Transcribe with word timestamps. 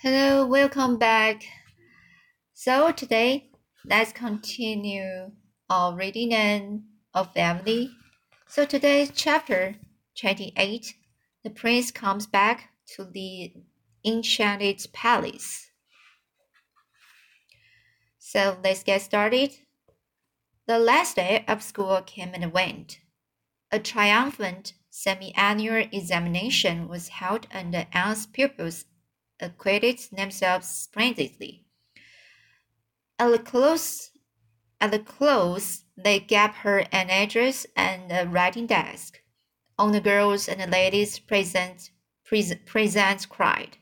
Hello, 0.00 0.46
welcome 0.46 0.96
back. 0.96 1.42
So 2.54 2.92
today, 2.92 3.50
let's 3.84 4.12
continue 4.12 5.32
our 5.68 5.96
reading 5.96 6.32
and 6.32 6.84
our 7.14 7.24
family. 7.24 7.90
So 8.46 8.64
today's 8.64 9.10
chapter 9.12 9.74
28, 10.16 10.94
the 11.42 11.50
prince 11.50 11.90
comes 11.90 12.28
back 12.28 12.68
to 12.94 13.06
the 13.06 13.52
enchanted 14.04 14.86
palace. 14.92 15.68
So 18.20 18.56
let's 18.62 18.84
get 18.84 19.02
started. 19.02 19.50
The 20.68 20.78
last 20.78 21.16
day 21.16 21.44
of 21.48 21.60
school 21.60 22.02
came 22.02 22.34
and 22.34 22.52
went. 22.52 23.00
A 23.72 23.80
triumphant 23.80 24.74
semi-annual 24.90 25.88
examination 25.90 26.86
was 26.86 27.08
held 27.08 27.48
and 27.50 27.74
the 27.74 27.88
pupils 28.32 28.84
acquitted 29.40 29.98
themselves 30.12 30.68
splendidly. 30.68 31.64
At 33.18 33.30
the 33.30 33.38
close, 33.38 34.10
at 34.80 34.90
the 34.90 34.98
close, 34.98 35.84
they 35.96 36.20
gave 36.20 36.50
her 36.50 36.84
an 36.92 37.10
address 37.10 37.66
and 37.76 38.12
a 38.12 38.28
writing 38.28 38.66
desk. 38.66 39.20
All 39.78 39.90
the 39.90 40.00
girls 40.00 40.48
and 40.48 40.60
the 40.60 40.66
ladies 40.66 41.18
present, 41.18 41.90
present, 42.24 42.66
present 42.66 43.28
cried, 43.28 43.76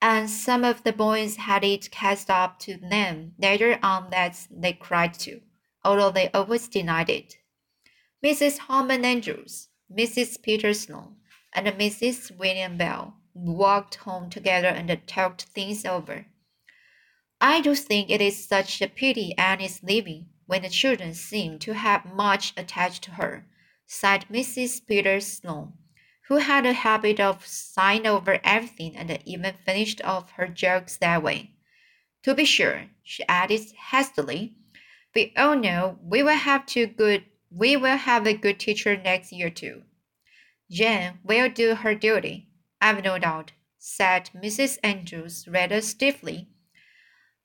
and 0.00 0.28
some 0.28 0.64
of 0.64 0.82
the 0.82 0.92
boys 0.92 1.36
had 1.36 1.64
it 1.64 1.90
cast 1.90 2.28
up 2.30 2.58
to 2.60 2.76
them 2.76 3.34
later 3.38 3.78
on 3.82 4.10
that 4.10 4.46
they 4.50 4.72
cried 4.72 5.14
too, 5.14 5.40
although 5.84 6.10
they 6.10 6.30
always 6.30 6.68
denied 6.68 7.10
it. 7.10 7.36
Mrs. 8.24 8.58
Harmon 8.58 9.04
Andrews, 9.04 9.68
Mrs. 9.92 10.40
Peter 10.42 10.72
Sloane, 10.74 11.16
and 11.52 11.66
Mrs. 11.66 12.36
William 12.36 12.76
Bell 12.76 13.16
walked 13.34 13.96
home 13.96 14.30
together 14.30 14.68
and 14.68 15.06
talked 15.06 15.42
things 15.42 15.84
over. 15.84 16.26
I 17.40 17.60
do 17.60 17.74
think 17.74 18.10
it 18.10 18.20
is 18.20 18.46
such 18.46 18.80
a 18.80 18.88
pity 18.88 19.34
Anne 19.36 19.60
is 19.60 19.82
leaving 19.82 20.26
when 20.46 20.62
the 20.62 20.68
children 20.68 21.14
seem 21.14 21.58
to 21.60 21.74
have 21.74 22.14
much 22.14 22.52
attached 22.56 23.04
to 23.04 23.12
her, 23.12 23.46
sighed 23.86 24.26
Mrs. 24.28 24.86
Peter 24.86 25.20
Sloane, 25.20 25.72
who 26.28 26.36
had 26.36 26.66
a 26.66 26.72
habit 26.72 27.18
of 27.18 27.46
sighing 27.46 28.06
over 28.06 28.40
everything 28.44 28.96
and 28.96 29.18
even 29.24 29.54
finished 29.64 30.02
off 30.02 30.32
her 30.32 30.46
jokes 30.46 30.96
that 30.98 31.22
way. 31.22 31.52
To 32.22 32.34
be 32.34 32.44
sure, 32.44 32.86
she 33.02 33.24
added 33.26 33.72
hastily, 33.90 34.54
we 35.14 35.32
all 35.36 35.56
know 35.56 35.98
we 36.02 36.22
will 36.22 36.36
have 36.36 36.66
two 36.66 36.86
good 36.86 37.24
we 37.50 37.76
will 37.76 37.98
have 37.98 38.26
a 38.26 38.32
good 38.32 38.58
teacher 38.58 38.96
next 38.96 39.30
year 39.30 39.50
too. 39.50 39.82
Jane 40.70 41.18
will 41.22 41.50
do 41.50 41.74
her 41.74 41.94
duty, 41.94 42.48
I've 42.82 43.04
no 43.04 43.16
doubt, 43.16 43.52
said 43.78 44.30
Mrs. 44.34 44.76
Andrews 44.82 45.46
rather 45.46 45.80
stiffly. 45.80 46.48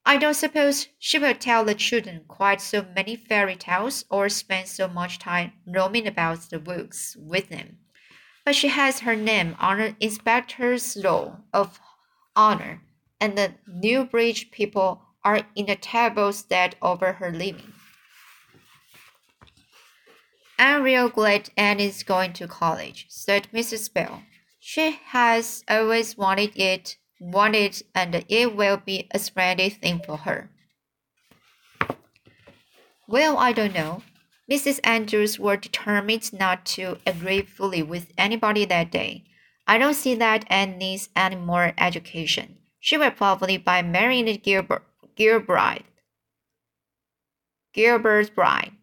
I 0.03 0.17
don't 0.17 0.33
suppose 0.33 0.87
she 0.97 1.19
will 1.19 1.35
tell 1.35 1.63
the 1.63 1.75
children 1.75 2.23
quite 2.27 2.59
so 2.59 2.83
many 2.95 3.15
fairy 3.15 3.55
tales 3.55 4.03
or 4.09 4.29
spend 4.29 4.67
so 4.67 4.87
much 4.87 5.19
time 5.19 5.53
roaming 5.67 6.07
about 6.07 6.49
the 6.49 6.59
woods 6.59 7.15
with 7.19 7.49
them. 7.49 7.77
But 8.45 8.55
she 8.55 8.69
has 8.69 9.01
her 9.01 9.15
name 9.15 9.55
on 9.59 9.77
the 9.77 9.95
inspector's 9.99 10.97
roll 11.03 11.41
of 11.53 11.79
honor, 12.35 12.81
and 13.21 13.37
the 13.37 13.53
Newbridge 13.67 14.49
people 14.49 15.03
are 15.23 15.41
in 15.53 15.69
a 15.69 15.75
terrible 15.75 16.33
state 16.33 16.75
over 16.81 17.13
her 17.13 17.31
leaving. 17.31 17.73
I'm 20.57 20.81
real 20.81 21.09
glad 21.09 21.51
Anne 21.55 21.79
is 21.79 22.01
going 22.01 22.33
to 22.33 22.47
college, 22.47 23.05
said 23.09 23.49
Mrs. 23.53 23.93
Bell. 23.93 24.23
She 24.69 24.99
has 25.15 25.63
always 25.69 26.17
wanted 26.17 26.59
it, 26.59 26.97
wanted, 27.21 27.83
and 27.95 28.25
it 28.27 28.53
will 28.53 28.75
be 28.75 29.07
a 29.11 29.17
splendid 29.17 29.79
thing 29.79 30.01
for 30.05 30.17
her. 30.17 30.49
Well, 33.07 33.37
I 33.37 33.53
don't 33.53 33.73
know. 33.73 34.03
Mrs. 34.51 34.81
Andrews 34.83 35.39
were 35.39 35.55
determined 35.55 36.33
not 36.33 36.65
to 36.75 36.97
agree 37.07 37.43
fully 37.43 37.81
with 37.81 38.11
anybody 38.17 38.65
that 38.65 38.91
day. 38.91 39.23
I 39.65 39.77
don't 39.77 39.93
see 39.93 40.15
that 40.15 40.43
Anne 40.49 40.77
needs 40.77 41.07
any 41.15 41.37
more 41.37 41.73
education. 41.77 42.57
She 42.81 42.97
will 42.97 43.11
probably 43.11 43.55
by 43.57 43.81
marrying 43.81 44.25
Gilbert, 44.43 44.83
Gilbride. 45.17 45.85
Gilbert's 47.73 48.29
bride. 48.29 48.73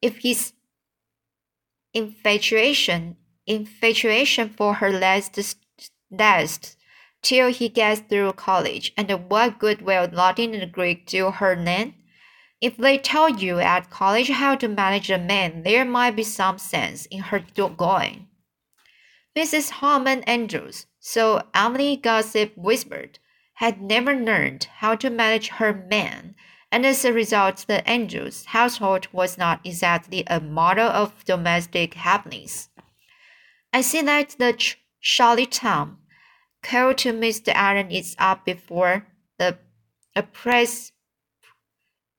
If 0.00 0.22
his 0.22 0.54
infatuation 1.92 3.18
infatuation 3.48 4.48
for 4.48 4.74
her 4.74 4.90
lasts 4.90 5.56
lasts 6.10 6.76
till 7.22 7.50
he 7.50 7.68
gets 7.68 8.00
through 8.02 8.32
college, 8.34 8.92
and 8.96 9.10
what 9.28 9.58
good 9.58 9.82
will 9.82 10.08
Latin 10.12 10.54
and 10.54 10.72
Greek 10.72 11.06
do 11.06 11.30
her 11.30 11.56
then? 11.56 11.94
If 12.60 12.76
they 12.76 12.98
tell 12.98 13.28
you 13.28 13.58
at 13.60 13.90
college 13.90 14.30
how 14.30 14.54
to 14.56 14.68
manage 14.68 15.10
a 15.10 15.18
man, 15.18 15.62
there 15.62 15.84
might 15.84 16.16
be 16.16 16.24
some 16.24 16.58
sense 16.58 17.06
in 17.06 17.20
her 17.20 17.44
going. 17.76 18.28
Mrs. 19.36 19.70
Harmon 19.70 20.22
Andrews, 20.24 20.86
so 20.98 21.42
Avonlea 21.54 21.96
Gossip 21.96 22.56
whispered, 22.56 23.18
had 23.54 23.80
never 23.80 24.14
learned 24.14 24.68
how 24.78 24.94
to 24.96 25.10
manage 25.10 25.48
her 25.48 25.72
man 25.72 26.34
and 26.70 26.84
as 26.84 27.04
a 27.04 27.12
result, 27.12 27.64
the 27.66 27.86
Andrews 27.88 28.46
household 28.46 29.08
was 29.12 29.38
not 29.38 29.60
exactly 29.64 30.22
a 30.26 30.38
model 30.38 30.88
of 30.88 31.24
domestic 31.24 31.94
happiness. 31.94 32.68
I 33.72 33.80
see 33.82 34.02
that 34.02 34.36
the 34.38 34.52
ch- 34.52 34.78
Tom 35.50 35.98
called 36.62 36.98
to 36.98 37.12
Mr. 37.12 37.52
Allen 37.54 37.90
is 37.90 38.16
up 38.18 38.44
before 38.44 39.06
the 39.38 39.58
a 40.16 40.24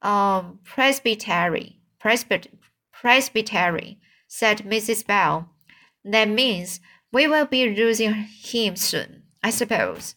um, 0.02 0.60
presbytery, 0.64 1.82
presbyt, 2.00 2.48
presbytery, 2.94 4.00
said 4.28 4.60
Mrs. 4.60 5.06
Bell. 5.06 5.50
That 6.06 6.30
means 6.30 6.80
we 7.12 7.28
will 7.28 7.46
be 7.46 7.76
losing 7.76 8.14
him 8.14 8.76
soon, 8.76 9.24
I 9.44 9.50
suppose. 9.50 10.16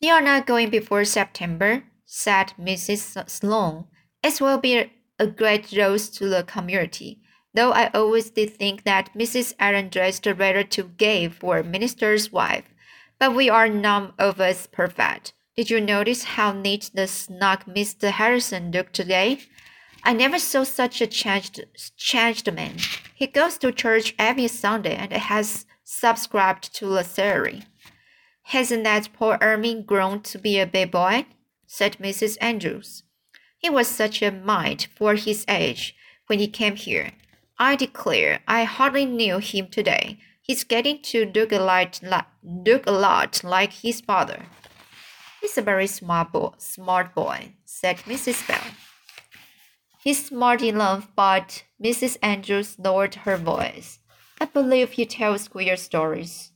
You 0.00 0.12
are 0.12 0.22
not 0.22 0.46
going 0.46 0.70
before 0.70 1.04
September, 1.04 1.84
said 2.06 2.54
Mrs. 2.58 3.28
Sloane. 3.28 3.84
It 4.22 4.40
will 4.40 4.58
be 4.58 4.90
a 5.18 5.26
great 5.26 5.72
loss 5.72 6.08
to 6.08 6.28
the 6.28 6.42
community, 6.44 7.19
though 7.54 7.72
I 7.72 7.90
always 7.92 8.30
did 8.30 8.56
think 8.56 8.84
that 8.84 9.12
Mrs. 9.14 9.54
Allen 9.58 9.88
dressed 9.88 10.26
rather 10.26 10.62
too 10.62 10.90
gay 10.96 11.28
for 11.28 11.58
a 11.58 11.64
minister's 11.64 12.32
wife. 12.32 12.64
But 13.18 13.34
we 13.34 13.50
are 13.50 13.68
none 13.68 14.12
of 14.18 14.40
us 14.40 14.66
perfect. 14.66 15.32
Did 15.56 15.70
you 15.70 15.80
notice 15.80 16.24
how 16.24 16.52
neat 16.52 16.90
the 16.94 17.06
snug 17.06 17.64
Mr. 17.66 18.10
Harrison 18.10 18.70
looked 18.70 18.94
today? 18.94 19.40
I 20.02 20.12
never 20.12 20.38
saw 20.38 20.64
such 20.64 21.00
a 21.00 21.06
changed, 21.06 21.64
changed 21.96 22.50
man. 22.52 22.76
He 23.14 23.26
goes 23.26 23.58
to 23.58 23.72
church 23.72 24.14
every 24.18 24.48
Sunday 24.48 24.96
and 24.96 25.12
has 25.12 25.66
subscribed 25.84 26.74
to 26.76 26.86
the 26.86 27.02
salary. 27.02 27.64
Hasn't 28.44 28.84
that 28.84 29.12
Paul 29.12 29.36
Irving 29.40 29.82
grown 29.82 30.22
to 30.22 30.38
be 30.38 30.58
a 30.58 30.66
big 30.66 30.90
boy? 30.90 31.26
said 31.66 31.98
Mrs. 31.98 32.38
Andrews. 32.40 33.02
He 33.58 33.68
was 33.68 33.86
such 33.86 34.22
a 34.22 34.32
mite 34.32 34.88
for 34.96 35.14
his 35.14 35.44
age 35.46 35.94
when 36.26 36.38
he 36.38 36.48
came 36.48 36.76
here. 36.76 37.10
I 37.62 37.76
declare 37.76 38.40
I 38.48 38.64
hardly 38.64 39.04
knew 39.04 39.36
him 39.36 39.68
today. 39.68 40.18
He's 40.40 40.64
getting 40.64 41.02
to 41.02 41.30
look 41.34 41.52
a 41.52 41.58
lot, 41.58 42.00
look 42.42 42.86
a 42.86 42.90
lot 42.90 43.44
like 43.44 43.74
his 43.74 44.00
father. 44.00 44.46
He's 45.42 45.58
a 45.58 45.62
very 45.62 45.86
smart 45.86 46.32
boy, 46.32 46.52
smart 46.56 47.14
boy, 47.14 47.52
said 47.66 47.98
Mrs. 47.98 48.48
Bell. 48.48 48.64
He's 50.02 50.24
smart 50.24 50.62
enough, 50.62 51.08
but 51.14 51.64
Mrs. 51.84 52.16
Andrews 52.22 52.78
lowered 52.78 53.14
her 53.26 53.36
voice. 53.36 53.98
I 54.40 54.46
believe 54.46 54.92
he 54.92 55.04
tells 55.04 55.46
queer 55.46 55.76
stories. 55.76 56.52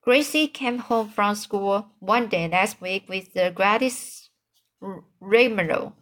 Gracie 0.00 0.46
came 0.46 0.78
home 0.78 1.08
from 1.08 1.34
school 1.34 1.88
one 1.98 2.28
day 2.28 2.46
last 2.46 2.80
week 2.80 3.08
with 3.08 3.34
the 3.34 3.50
greatest 3.52 4.30
rigmarole. 5.20 5.94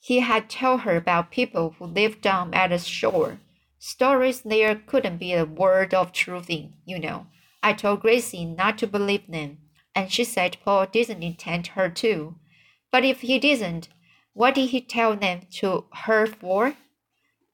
He 0.00 0.18
had 0.18 0.50
told 0.50 0.80
her 0.80 0.96
about 0.96 1.30
people 1.30 1.76
who 1.78 1.84
lived 1.84 2.20
down 2.20 2.52
at 2.52 2.70
the 2.70 2.78
shore. 2.78 3.38
Stories 3.84 4.42
there 4.42 4.76
couldn't 4.76 5.16
be 5.16 5.32
a 5.32 5.44
word 5.44 5.92
of 5.92 6.12
truth 6.12 6.48
in, 6.48 6.74
you 6.84 7.00
know. 7.00 7.26
I 7.64 7.72
told 7.72 8.02
Gracie 8.02 8.44
not 8.44 8.78
to 8.78 8.86
believe 8.86 9.26
them, 9.26 9.58
and 9.92 10.08
she 10.08 10.22
said 10.22 10.56
Paul 10.64 10.86
didn't 10.86 11.24
intend 11.24 11.66
her 11.66 11.88
to. 11.90 12.36
But 12.92 13.04
if 13.04 13.22
he 13.22 13.40
didn't, 13.40 13.88
what 14.34 14.54
did 14.54 14.70
he 14.70 14.80
tell 14.80 15.16
them 15.16 15.40
to 15.54 15.86
her 16.04 16.28
for? 16.28 16.76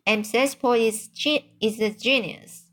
And 0.06 0.26
says 0.26 0.54
Paul 0.54 0.74
is, 0.74 1.08
is 1.62 1.80
a 1.80 1.94
genius, 1.94 2.66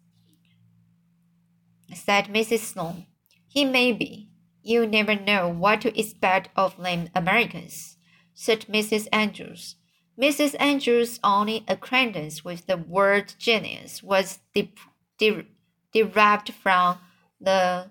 said 1.93 2.25
Mrs. 2.25 2.59
Sloane. 2.59 3.05
He 3.47 3.63
may 3.63 3.93
be. 3.93 4.31
You 4.63 4.85
never 4.85 5.15
know 5.15 5.47
what 5.47 5.79
to 5.81 5.97
expect 5.97 6.49
of 6.57 6.75
them 6.75 7.07
Americans 7.15 7.95
said 8.33 8.65
Mrs. 8.67 9.07
Andrews. 9.13 9.77
Mrs. 10.19 10.55
Andrews' 10.59 11.19
only 11.23 11.65
acquaintance 11.67 12.43
with 12.43 12.67
the 12.67 12.77
word 12.77 13.33
genius 13.37 14.01
was 14.01 14.39
de 14.53 14.71
de 15.17 15.45
derived 15.93 16.53
from 16.53 16.99
the 17.39 17.89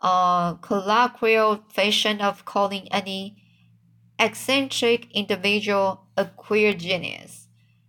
uh, 0.00 0.54
colloquial 0.54 1.64
fashion 1.68 2.20
of 2.20 2.44
calling 2.44 2.88
any 2.92 3.36
eccentric 4.18 5.10
individual 5.12 6.06
a 6.16 6.24
queer 6.24 6.72
genius. 6.72 7.48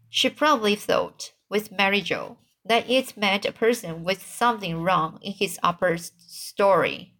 She 0.10 0.30
probably 0.30 0.76
thought, 0.76 1.34
with 1.50 1.72
Mary 1.72 2.02
Joe, 2.02 2.38
that 2.66 2.90
it 2.90 3.16
meant 3.16 3.46
a 3.46 3.52
person 3.52 4.04
with 4.04 4.26
something 4.26 4.82
wrong 4.82 5.20
in 5.22 5.34
his 5.34 5.60
upper 5.64 5.98
story. 5.98 7.14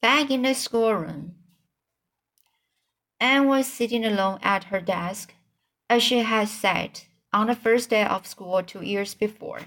Back 0.00 0.30
in 0.30 0.42
the 0.42 0.54
schoolroom, 0.54 1.34
Anne 3.18 3.46
was 3.46 3.66
sitting 3.66 4.04
alone 4.04 4.38
at 4.42 4.64
her 4.64 4.80
desk, 4.80 5.34
as 5.88 6.02
she 6.02 6.18
had 6.18 6.48
sat 6.48 7.06
on 7.32 7.46
the 7.46 7.54
first 7.54 7.90
day 7.90 8.04
of 8.04 8.26
school 8.26 8.62
two 8.62 8.82
years 8.82 9.14
before, 9.14 9.60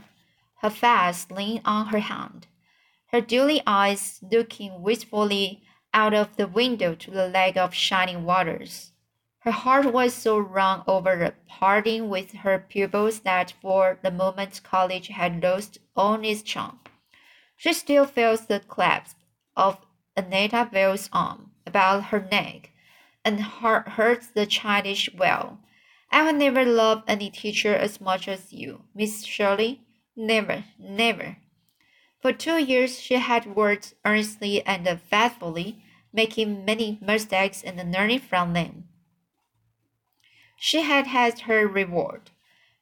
her 0.62 0.70
face 0.70 1.30
leaning 1.32 1.62
on 1.66 1.88
her 1.88 2.00
hand, 2.00 2.46
her 3.08 3.22
dewy 3.22 3.62
eyes 3.66 4.20
looking 4.32 4.82
wistfully 4.82 5.64
out 5.94 6.14
of 6.14 6.36
the 6.36 6.48
window 6.48 6.94
to 6.94 7.10
the 7.10 7.28
lake 7.28 7.58
of 7.58 7.74
shining 7.74 8.24
waters. 8.24 8.92
Her 9.40 9.52
heart 9.52 9.92
was 9.92 10.14
so 10.14 10.38
wrung 10.38 10.84
over 10.86 11.16
the 11.16 11.34
parting 11.48 12.08
with 12.10 12.34
her 12.34 12.60
pupils 12.60 13.22
that 13.22 13.54
for 13.62 13.98
the 14.04 14.12
moment 14.12 14.62
college 14.64 15.08
had 15.08 15.42
lost 15.42 15.80
all 15.96 16.24
its 16.24 16.44
charm. 16.44 16.80
She 17.56 17.74
still 17.74 18.06
felt 18.06 18.48
the 18.48 18.60
clasp 18.60 19.18
of 19.56 19.80
Annetta 20.16 20.70
Vale's 20.72 21.10
arm 21.12 21.52
about 21.66 22.06
her 22.06 22.28
neck 22.30 22.69
and 23.30 23.42
hurts 23.42 24.28
the 24.28 24.48
childish 24.48 25.08
well. 25.14 25.60
I 26.12 26.24
will 26.24 26.34
never 26.34 26.66
love 26.66 27.04
any 27.08 27.30
teacher 27.30 27.76
as 27.76 28.02
much 28.02 28.28
as 28.28 28.52
you, 28.52 28.82
Miss 28.96 29.24
Shirley. 29.24 29.82
Never, 30.16 30.64
never. 30.80 31.38
For 32.22 32.34
two 32.34 32.58
years 32.58 33.00
she 33.00 33.16
had 33.16 33.56
worked 33.56 33.94
earnestly 34.04 34.66
and 34.66 35.00
faithfully, 35.00 35.84
making 36.12 36.66
many 36.66 36.98
mistakes 37.02 37.62
and 37.64 37.78
learning 37.94 38.22
from 38.22 38.54
them. 38.54 38.86
She 40.58 40.82
had 40.82 41.06
had 41.06 41.42
her 41.42 41.68
reward. 41.68 42.32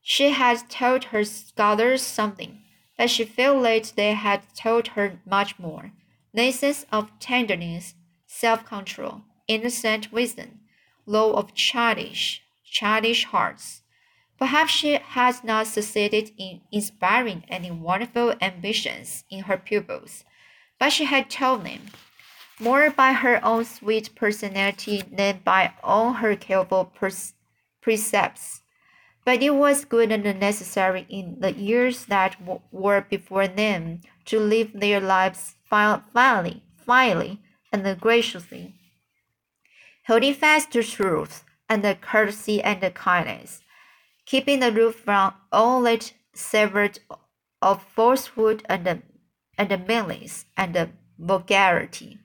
She 0.01 0.29
had 0.29 0.69
told 0.69 1.05
her 1.05 1.25
scholars 1.25 2.01
something, 2.01 2.61
but 2.97 3.09
she 3.09 3.25
felt 3.25 3.63
that 3.63 3.91
they 3.97 4.13
had 4.13 4.43
told 4.55 4.87
her 4.95 5.19
much 5.25 5.59
more. 5.59 5.91
Lessons 6.33 6.85
of 6.89 7.11
tenderness, 7.19 7.95
self-control, 8.25 9.23
innocent 9.47 10.11
wisdom, 10.11 10.59
law 11.05 11.31
of 11.33 11.53
childish, 11.53 12.43
childish 12.63 13.25
hearts. 13.25 13.81
Perhaps 14.37 14.71
she 14.71 14.93
has 14.93 15.43
not 15.43 15.65
succeeded 15.65 16.31
in 16.37 16.61
inspiring 16.71 17.43
any 17.47 17.71
wonderful 17.71 18.35
ambitions 18.39 19.23
in 19.31 19.43
her 19.43 19.57
pupils, 19.57 20.23
but 20.77 20.91
she 20.91 21.05
had 21.05 21.29
told 21.29 21.65
them 21.65 21.81
more 22.59 22.89
by 22.89 23.13
her 23.13 23.43
own 23.43 23.65
sweet 23.65 24.13
personality 24.15 25.03
than 25.11 25.41
by 25.43 25.73
all 25.83 26.13
her 26.13 26.35
careful 26.35 26.93
precepts. 27.81 28.61
But 29.25 29.41
it 29.41 29.55
was 29.55 29.85
good 29.85 30.11
and 30.11 30.39
necessary 30.39 31.05
in 31.09 31.39
the 31.39 31.53
years 31.53 32.05
that 32.05 32.37
were 32.71 33.01
before 33.01 33.47
them 33.47 34.01
to 34.25 34.39
live 34.39 34.71
their 34.73 34.99
lives 34.99 35.55
finally, 35.69 36.63
finally, 36.85 37.41
and 37.73 37.99
graciously 37.99 38.73
holding 40.07 40.33
fast 40.33 40.71
to 40.71 40.81
truth 40.81 41.43
and 41.67 41.83
the 41.83 41.93
courtesy 41.95 42.63
and 42.63 42.79
the 42.79 42.89
kindness, 42.89 43.61
keeping 44.25 44.63
aloof 44.63 44.95
from 44.95 45.33
all 45.51 45.81
that 45.81 46.13
savored 46.33 46.97
of 47.61 47.83
falsehood 47.83 48.63
and, 48.69 49.03
and 49.57 49.87
malice 49.87 50.45
and 50.55 50.93
vulgarity. 51.19 52.17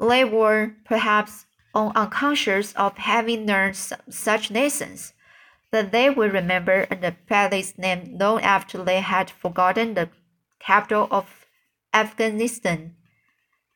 They 0.00 0.24
were 0.24 0.74
perhaps 0.84 1.46
unconscious 1.74 2.72
of 2.72 2.98
having 2.98 3.46
learned 3.46 3.76
such 3.76 4.50
lessons, 4.50 5.12
that 5.70 5.92
they 5.92 6.10
would 6.10 6.32
remember 6.32 6.86
the 6.86 7.14
palace 7.28 7.78
name 7.78 8.16
long 8.18 8.40
after 8.42 8.82
they 8.82 9.00
had 9.00 9.30
forgotten 9.30 9.94
the 9.94 10.08
capital 10.58 11.06
of 11.10 11.46
Afghanistan 11.92 12.96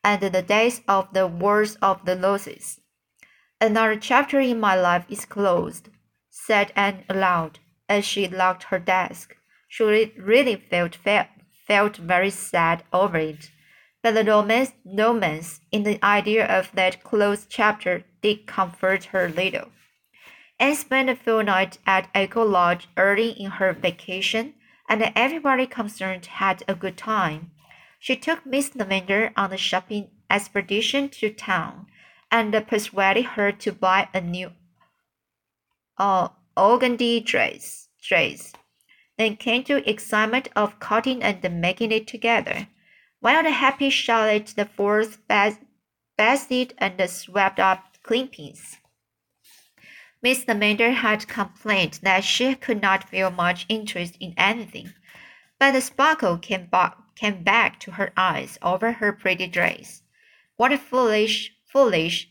and 0.03 0.21
the 0.21 0.41
days 0.41 0.81
of 0.87 1.13
the 1.13 1.27
Wars 1.27 1.77
of 1.81 2.03
the 2.05 2.17
Roses. 2.17 2.79
Another 3.61 3.97
chapter 3.97 4.39
in 4.39 4.57
my 4.57 4.73
life 4.73 5.05
is 5.09 5.25
closed, 5.25 5.89
said 6.29 6.71
Anne 6.77 7.03
aloud 7.09 7.59
as 7.89 8.05
she 8.05 8.25
locked 8.25 8.63
her 8.65 8.79
desk. 8.79 9.35
She 9.67 9.83
really 10.17 10.55
felt, 10.55 10.95
felt, 10.95 11.27
felt 11.67 11.97
very 11.97 12.29
sad 12.29 12.83
over 12.93 13.17
it. 13.17 13.51
But 14.01 14.15
the 14.15 14.23
romance, 14.23 14.71
romance 14.85 15.59
in 15.73 15.83
the 15.83 15.99
idea 16.01 16.45
of 16.45 16.71
that 16.73 17.03
closed 17.03 17.49
chapter 17.49 18.05
did 18.21 18.47
comfort 18.47 19.05
her 19.05 19.27
little. 19.27 19.69
Anne 20.57 20.75
spent 20.75 21.09
a 21.09 21.15
full 21.15 21.43
night 21.43 21.79
at 21.85 22.09
Echo 22.15 22.45
Lodge 22.45 22.87
early 22.95 23.31
in 23.31 23.51
her 23.51 23.73
vacation, 23.73 24.53
and 24.87 25.11
everybody 25.17 25.67
concerned 25.67 26.25
had 26.25 26.63
a 26.65 26.75
good 26.75 26.95
time. 26.95 27.51
She 27.99 28.15
took 28.15 28.45
Miss 28.45 28.69
Lavendar 28.69 29.33
on 29.35 29.51
a 29.51 29.57
shopping 29.57 30.11
expedition 30.29 31.09
to 31.09 31.29
town 31.29 31.87
and 32.31 32.53
persuaded 32.67 33.25
her 33.25 33.51
to 33.51 33.71
buy 33.71 34.07
a 34.13 34.21
new 34.21 34.51
uh, 35.97 36.29
organdy 36.55 37.23
dress. 37.23 37.89
dress. 38.01 38.53
Then 39.17 39.35
came 39.35 39.63
the 39.63 39.89
excitement 39.89 40.49
of 40.55 40.79
cutting 40.79 41.21
and 41.21 41.61
making 41.61 41.91
it 41.91 42.07
together, 42.07 42.67
while 43.19 43.43
the 43.43 43.51
happy 43.51 43.89
Charlotte 43.89 44.53
the 44.55 44.65
fourth 44.65 45.19
bathed 45.27 46.73
and 46.77 47.09
swept 47.09 47.59
up 47.59 47.97
clippings. 48.03 48.77
Miss 50.21 50.45
Lavendar 50.45 50.93
had 50.93 51.27
complained 51.27 51.99
that 52.03 52.23
she 52.23 52.55
could 52.55 52.81
not 52.81 53.09
feel 53.09 53.29
much 53.29 53.65
interest 53.69 54.17
in 54.19 54.33
anything, 54.37 54.93
but 55.59 55.71
the 55.71 55.81
sparkle 55.81 56.37
came 56.37 56.69
came 57.15 57.43
back 57.43 57.79
to 57.81 57.91
her 57.91 58.11
eyes 58.15 58.57
over 58.61 58.93
her 58.93 59.11
pretty 59.11 59.47
dress. 59.47 60.03
What 60.55 60.71
a 60.71 60.77
foolish 60.77 61.53
Foolish. 61.71 62.29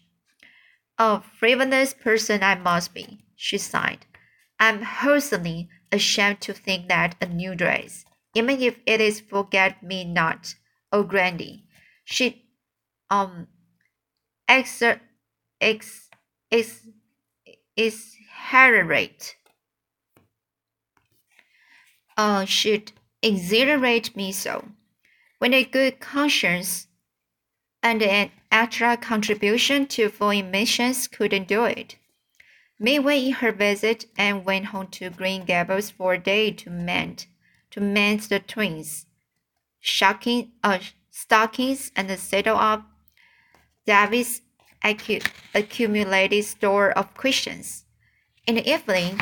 A 0.99 1.23
frivolous 1.23 1.95
person 1.95 2.43
I 2.43 2.55
must 2.55 2.93
be, 2.93 3.25
she 3.35 3.57
sighed. 3.57 4.05
I'm 4.61 4.83
wholesomely 4.83 5.71
ashamed 5.91 6.43
to 6.43 6.53
think 6.53 6.89
that 6.89 7.17
a 7.23 7.27
new 7.27 7.55
dress, 7.55 8.05
even 8.35 8.61
if 8.61 8.79
it 8.85 9.01
is 9.01 9.21
forget 9.21 9.83
me 9.83 10.05
not 10.05 10.55
oh 10.93 11.05
grandy, 11.05 11.65
should 12.05 12.35
um 13.11 13.49
exert 14.49 15.01
ex 15.61 16.11
ex 16.51 16.87
is 17.77 18.07
exaggerate 18.43 19.37
uh 22.19 22.45
should 22.45 22.93
exhilarate 23.23 24.15
me 24.17 24.31
so. 24.33 24.69
When 25.39 25.55
a 25.55 25.65
good 25.65 26.01
conscience 26.01 26.88
and 27.83 28.03
an 28.03 28.31
extra 28.51 28.97
contribution 28.97 29.87
to 29.87 30.09
foreign 30.09 30.51
missions 30.51 31.09
couldn't 31.09 31.49
do 31.49 31.65
it. 31.65 31.97
Midway 32.79 33.27
in 33.27 33.33
her 33.33 33.53
visit, 33.53 34.07
Anne 34.17 34.45
went 34.45 34.67
home 34.67 34.87
to 34.89 35.11
Green 35.11 35.45
Gables 35.45 35.91
for 35.91 36.15
a 36.15 36.19
day 36.19 36.53
to 36.53 36.71
mend, 36.71 37.27
to 37.71 37.81
mend 37.81 38.21
the 38.21 38.39
twins' 38.39 39.07
shocking, 39.81 40.53
uh, 40.63 40.79
stockings 41.11 41.91
and 41.97 42.11
settle 42.19 42.57
up 42.57 42.85
David's 43.85 44.43
accu 44.85 45.27
accumulated 45.55 46.45
store 46.45 46.93
of 46.93 47.15
questions. 47.15 47.85
In 48.47 48.55
the 48.55 48.71
evening, 48.71 49.21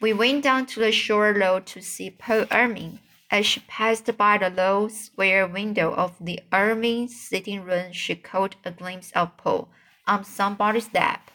we 0.00 0.12
went 0.12 0.44
down 0.44 0.66
to 0.66 0.80
the 0.80 0.92
shore 0.92 1.32
road 1.32 1.64
to 1.66 1.80
see 1.80 2.10
Paul 2.10 2.44
Irving. 2.50 2.98
As 3.34 3.46
she 3.46 3.58
passed 3.66 4.16
by 4.16 4.38
the 4.38 4.48
low, 4.48 4.86
square 4.86 5.44
window 5.48 5.92
of 5.92 6.12
the 6.20 6.38
Irving 6.52 7.08
sitting 7.08 7.64
room, 7.64 7.90
she 7.90 8.14
caught 8.14 8.54
a 8.64 8.70
glimpse 8.70 9.10
of 9.10 9.36
Paul 9.36 9.68
on 10.06 10.22
somebody's 10.22 10.94
lap. 10.94 11.32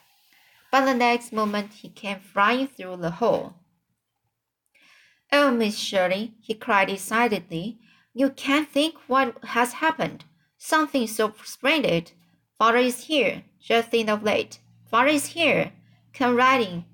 But 0.71 0.85
the 0.85 0.93
next 0.93 1.33
moment 1.33 1.73
he 1.73 1.89
came 1.89 2.21
flying 2.21 2.67
through 2.69 2.95
the 3.01 3.11
hall. 3.11 3.55
Oh, 5.33 5.51
Miss 5.51 5.77
Shirley, 5.77 6.35
he 6.39 6.53
cried 6.53 6.89
excitedly, 6.89 7.79
you 8.13 8.29
can't 8.29 8.69
think 8.69 8.95
what 9.07 9.35
has 9.43 9.73
happened. 9.73 10.23
Something 10.57 11.05
so 11.05 11.33
splendid. 11.43 12.13
Father 12.57 12.77
is 12.77 13.07
here, 13.07 13.43
just 13.59 13.93
in 13.93 14.07
of 14.07 14.23
late. 14.23 14.59
Father 14.89 15.09
is 15.09 15.25
here. 15.25 15.73
Come 16.13 16.39
in. 16.39 16.85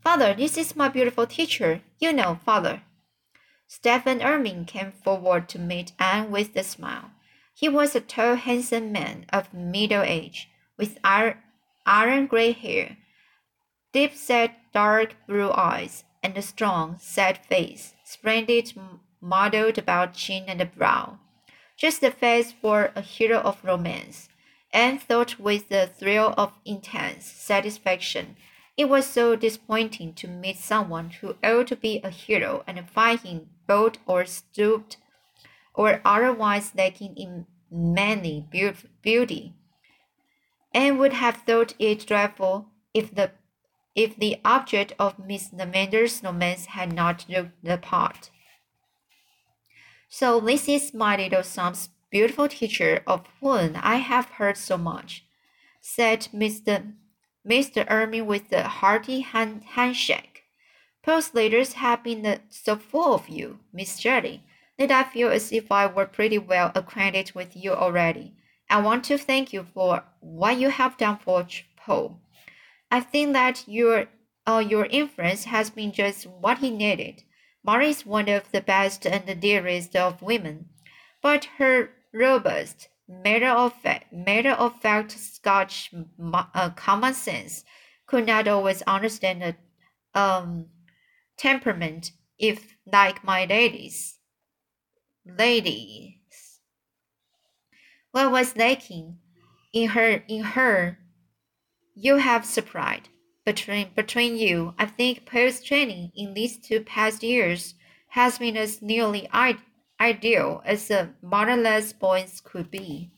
Father, 0.00 0.32
this 0.32 0.56
is 0.56 0.76
my 0.76 0.88
beautiful 0.88 1.26
teacher. 1.26 1.82
You 1.98 2.12
know, 2.12 2.38
father. 2.44 2.82
Stephen 3.76 4.22
Irving 4.22 4.64
came 4.64 4.92
forward 4.92 5.48
to 5.48 5.58
meet 5.58 5.92
Anne 5.98 6.30
with 6.30 6.54
a 6.54 6.62
smile. 6.62 7.10
He 7.52 7.68
was 7.68 7.96
a 7.96 8.00
tall, 8.00 8.36
handsome 8.36 8.92
man 8.92 9.26
of 9.32 9.52
middle 9.52 10.02
age, 10.02 10.48
with 10.78 10.96
iron 11.04 12.26
gray 12.28 12.52
hair, 12.52 12.96
deep 13.92 14.14
set 14.14 14.72
dark 14.72 15.16
blue 15.26 15.50
eyes, 15.50 16.04
and 16.22 16.38
a 16.38 16.40
strong, 16.40 16.98
set 17.00 17.44
face, 17.46 17.94
splendid 18.04 18.72
modeled 19.20 19.76
about 19.76 20.14
chin 20.14 20.44
and 20.46 20.72
brow. 20.76 21.18
Just 21.76 22.00
the 22.00 22.12
face 22.12 22.52
for 22.52 22.92
a 22.94 23.00
hero 23.00 23.40
of 23.40 23.62
romance. 23.64 24.28
Anne 24.72 25.00
thought 25.00 25.40
with 25.40 25.68
the 25.68 25.88
thrill 25.88 26.32
of 26.38 26.52
intense 26.64 27.26
satisfaction. 27.26 28.36
It 28.76 28.88
was 28.88 29.04
so 29.04 29.34
disappointing 29.34 30.14
to 30.14 30.28
meet 30.28 30.58
someone 30.58 31.10
who 31.10 31.36
ought 31.42 31.66
to 31.66 31.76
be 31.76 32.00
a 32.04 32.10
hero 32.10 32.62
and 32.68 32.88
find 32.88 33.20
him 33.20 33.50
bold 33.66 33.98
or 34.06 34.24
stooped 34.26 34.96
or 35.74 36.00
otherwise 36.04 36.72
lacking 36.76 37.16
in 37.16 37.46
manly 37.70 38.46
beauty. 39.02 39.54
and 40.72 40.98
would 40.98 41.12
have 41.14 41.36
thought 41.46 41.74
it 41.78 42.06
dreadful 42.06 42.68
if 42.92 43.14
the 43.14 43.30
if 43.94 44.16
the 44.16 44.40
object 44.44 44.92
of 44.98 45.18
Miss 45.18 45.50
Lavendar's 45.52 46.22
romance 46.22 46.66
had 46.66 46.92
not 46.92 47.24
looked 47.28 47.62
the 47.64 47.78
part. 47.78 48.30
So 50.08 50.40
this 50.40 50.68
is 50.68 50.94
my 50.94 51.16
little 51.16 51.42
son's 51.42 51.90
beautiful 52.10 52.48
teacher 52.48 53.02
of 53.06 53.26
whom 53.40 53.76
I 53.76 53.96
have 53.96 54.26
heard 54.38 54.56
so 54.56 54.76
much, 54.78 55.24
said 55.80 56.28
Mr. 56.34 56.94
Mr. 57.46 57.86
Irving 57.88 58.26
with 58.26 58.52
a 58.52 58.64
hearty 58.68 59.20
hand 59.20 59.62
handshake. 59.64 60.33
Paul's 61.04 61.34
letters 61.34 61.74
have 61.74 62.02
been 62.02 62.40
so 62.48 62.76
full 62.76 63.14
of 63.14 63.28
you, 63.28 63.58
Miss 63.74 63.98
Shirley, 63.98 64.42
that 64.78 64.90
I 64.90 65.04
feel 65.04 65.28
as 65.30 65.52
if 65.52 65.70
I 65.70 65.84
were 65.84 66.06
pretty 66.06 66.38
well 66.38 66.72
acquainted 66.74 67.32
with 67.34 67.54
you 67.54 67.72
already. 67.72 68.32
I 68.70 68.80
want 68.80 69.04
to 69.04 69.18
thank 69.18 69.52
you 69.52 69.64
for 69.64 70.02
what 70.20 70.58
you 70.58 70.70
have 70.70 70.96
done 70.96 71.18
for 71.18 71.46
Paul. 71.76 72.22
I 72.90 73.00
think 73.00 73.34
that 73.34 73.64
your 73.66 74.06
uh, 74.46 74.64
your 74.66 74.86
influence 74.86 75.44
has 75.44 75.68
been 75.68 75.92
just 75.92 76.26
what 76.26 76.58
he 76.58 76.70
needed. 76.70 77.22
Mary 77.62 77.90
is 77.90 78.06
one 78.06 78.30
of 78.30 78.50
the 78.50 78.62
best 78.62 79.06
and 79.06 79.26
the 79.26 79.34
dearest 79.34 79.94
of 79.94 80.22
women, 80.22 80.70
but 81.20 81.44
her 81.58 81.90
robust, 82.14 82.88
matter 83.06 83.48
of 83.48 83.74
fact, 83.74 84.10
matter 84.10 84.52
of 84.52 84.80
fact 84.80 85.12
Scotch 85.12 85.92
uh, 86.32 86.70
common 86.70 87.12
sense 87.12 87.62
could 88.06 88.26
not 88.26 88.48
always 88.48 88.80
understand 88.82 89.42
a 89.42 89.56
um, 90.18 90.66
temperament 91.36 92.12
if, 92.38 92.76
like 92.86 93.24
my 93.24 93.44
ladies, 93.44 94.18
ladies, 95.26 96.60
what 98.10 98.30
was 98.30 98.56
lacking 98.56 99.18
in 99.72 99.88
her 99.90 100.22
in 100.28 100.42
her, 100.42 100.98
you 101.94 102.16
have 102.16 102.44
supplied. 102.44 103.08
Between 103.44 103.90
between 103.94 104.36
you, 104.36 104.74
I 104.78 104.86
think 104.86 105.26
Paul's 105.26 105.62
training 105.62 106.12
in 106.16 106.32
these 106.32 106.56
two 106.58 106.80
past 106.80 107.22
years 107.22 107.74
has 108.08 108.38
been 108.38 108.56
as 108.56 108.80
nearly 108.80 109.28
ideal 110.00 110.62
as 110.64 110.90
a 110.90 111.12
motherless 111.20 111.92
boys 111.92 112.40
could 112.42 112.70
be. 112.70 113.10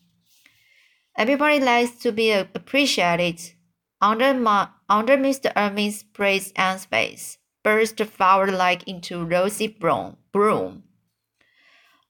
Everybody 1.16 1.61
likes 1.61 1.92
to 2.00 2.12
be 2.12 2.32
appreciated. 2.32 3.40
Under, 4.00 4.35
my, 4.35 4.68
under 4.90 5.16
Mr. 5.16 5.50
Irving's 5.56 6.02
praise 6.02 6.52
and 6.54 6.78
space 6.78 7.38
burst 7.66 7.99
flower 8.04 8.46
like 8.46 8.87
into 8.87 9.25
rosy 9.25 9.66
bloom. 9.66 10.16
bloom. 10.30 10.85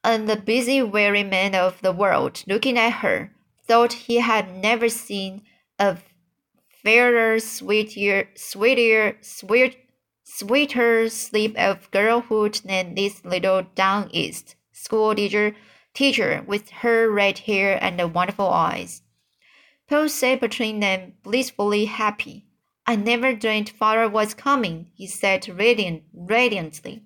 And 0.04 0.28
the 0.28 0.36
busy, 0.36 0.82
weary 0.82 1.24
man 1.24 1.54
of 1.54 1.80
the 1.80 1.92
world, 1.92 2.44
looking 2.46 2.76
at 2.76 3.00
her, 3.00 3.32
thought 3.66 4.04
he 4.04 4.16
had 4.16 4.54
never 4.54 4.90
seen 4.90 5.44
a 5.78 5.96
fairer, 6.84 7.40
sweeter, 7.40 8.28
sweeter, 8.34 9.16
sweet, 9.22 9.78
sweeter 10.24 11.08
sleep 11.08 11.56
of 11.56 11.90
girlhood 11.90 12.60
than 12.62 12.94
this 12.94 13.24
little 13.24 13.62
down 13.74 14.10
east 14.12 14.56
school 14.72 15.14
teacher, 15.14 15.56
teacher 15.94 16.44
with 16.46 16.68
her 16.82 17.10
red 17.10 17.38
hair 17.38 17.82
and 17.82 18.14
wonderful 18.14 18.50
eyes. 18.50 19.00
Paul 19.88 20.10
sat 20.10 20.38
between 20.38 20.80
them, 20.80 21.14
blissfully 21.22 21.86
happy. 21.86 22.45
I 22.86 22.94
never 22.94 23.34
dreamed 23.34 23.70
father 23.70 24.08
was 24.08 24.34
coming, 24.34 24.92
he 24.94 25.08
said 25.08 25.48
radiant, 25.48 26.04
radiantly. 26.14 27.02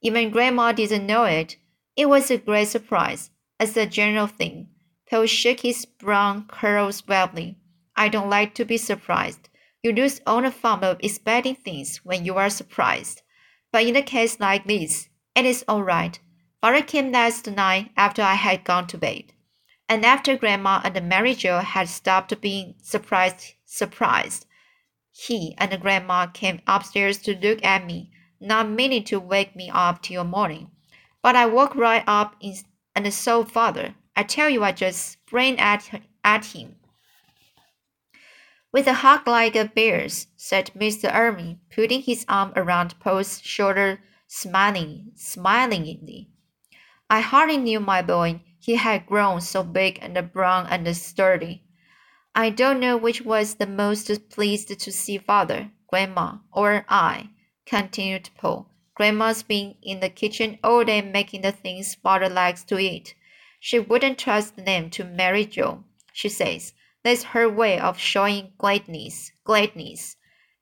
Even 0.00 0.30
grandma 0.30 0.72
didn't 0.72 1.06
know 1.06 1.24
it. 1.24 1.56
It 1.96 2.08
was 2.08 2.30
a 2.30 2.38
great 2.38 2.68
surprise, 2.68 3.30
as 3.58 3.76
a 3.76 3.86
general 3.86 4.28
thing. 4.28 4.68
Paul 5.10 5.26
shook 5.26 5.60
his 5.60 5.86
brown 5.86 6.46
curls 6.46 7.02
wildly. 7.08 7.58
I 7.96 8.08
don't 8.08 8.30
like 8.30 8.54
to 8.54 8.64
be 8.64 8.76
surprised. 8.76 9.48
You 9.82 9.92
lose 9.92 10.20
all 10.24 10.42
the 10.42 10.52
fun 10.52 10.84
of 10.84 10.98
expecting 11.00 11.56
things 11.56 11.98
when 12.04 12.24
you 12.24 12.36
are 12.36 12.50
surprised. 12.50 13.22
But 13.72 13.86
in 13.86 13.96
a 13.96 14.02
case 14.02 14.38
like 14.38 14.66
this, 14.66 15.08
it 15.34 15.44
is 15.44 15.64
all 15.66 15.82
right. 15.82 16.18
Father 16.60 16.82
came 16.82 17.10
last 17.10 17.50
night 17.50 17.90
after 17.96 18.22
I 18.22 18.34
had 18.34 18.64
gone 18.64 18.86
to 18.88 18.98
bed, 18.98 19.32
and 19.88 20.04
after 20.04 20.36
Grandma 20.36 20.80
and 20.84 21.08
Mary 21.08 21.34
Joe 21.34 21.58
had 21.58 21.88
stopped 21.88 22.40
being 22.40 22.74
surprised. 22.82 23.54
Surprised, 23.64 24.46
he 25.20 25.52
and 25.58 25.80
Grandma 25.80 26.28
came 26.28 26.60
upstairs 26.68 27.18
to 27.18 27.36
look 27.36 27.58
at 27.64 27.84
me, 27.84 28.08
not 28.38 28.70
meaning 28.70 29.02
to 29.02 29.18
wake 29.18 29.56
me 29.56 29.68
up 29.68 30.00
till 30.00 30.22
morning. 30.22 30.70
But 31.22 31.34
I 31.34 31.44
woke 31.44 31.74
right 31.74 32.04
up 32.06 32.36
and 32.94 33.12
saw 33.12 33.42
Father. 33.42 33.96
I 34.14 34.22
tell 34.22 34.48
you, 34.48 34.62
I 34.62 34.70
just 34.70 35.10
sprang 35.10 35.58
at 35.58 36.02
at 36.22 36.44
him. 36.44 36.76
With 38.70 38.86
a 38.86 38.92
hug 38.92 39.26
like 39.26 39.56
a 39.56 39.64
bear's, 39.64 40.28
said 40.36 40.70
Mr. 40.76 41.12
Irving, 41.12 41.58
putting 41.74 42.02
his 42.02 42.24
arm 42.28 42.52
around 42.54 43.00
Paul's 43.00 43.40
shoulder, 43.42 44.00
smiling, 44.28 45.10
smilingly. 45.16 46.28
I 47.10 47.22
hardly 47.22 47.56
knew 47.56 47.80
my 47.80 48.02
boy. 48.02 48.42
He 48.60 48.76
had 48.76 49.06
grown 49.06 49.40
so 49.40 49.64
big 49.64 49.98
and 50.00 50.32
brown 50.32 50.68
and 50.68 50.96
sturdy. 50.96 51.64
I 52.40 52.50
don't 52.50 52.78
know 52.78 52.96
which 52.96 53.22
was 53.22 53.56
the 53.56 53.66
most 53.66 54.30
pleased 54.30 54.68
to 54.68 54.92
see 54.92 55.18
father, 55.18 55.72
grandma, 55.88 56.36
or 56.52 56.84
I, 56.88 57.30
continued 57.66 58.30
Paul. 58.38 58.70
Grandma's 58.94 59.42
been 59.42 59.74
in 59.82 59.98
the 59.98 60.08
kitchen 60.08 60.60
all 60.62 60.84
day 60.84 61.02
making 61.02 61.40
the 61.40 61.50
things 61.50 61.96
father 61.96 62.28
likes 62.28 62.62
to 62.66 62.78
eat. 62.78 63.16
She 63.58 63.80
wouldn't 63.80 64.20
trust 64.20 64.54
them 64.54 64.88
to 64.90 65.02
Mary 65.02 65.46
Joe, 65.46 65.82
she 66.12 66.28
says. 66.28 66.74
That's 67.02 67.24
her 67.34 67.48
way 67.48 67.76
of 67.80 67.98
showing 67.98 68.52
gladness, 68.56 69.32
gladness. 69.42 70.14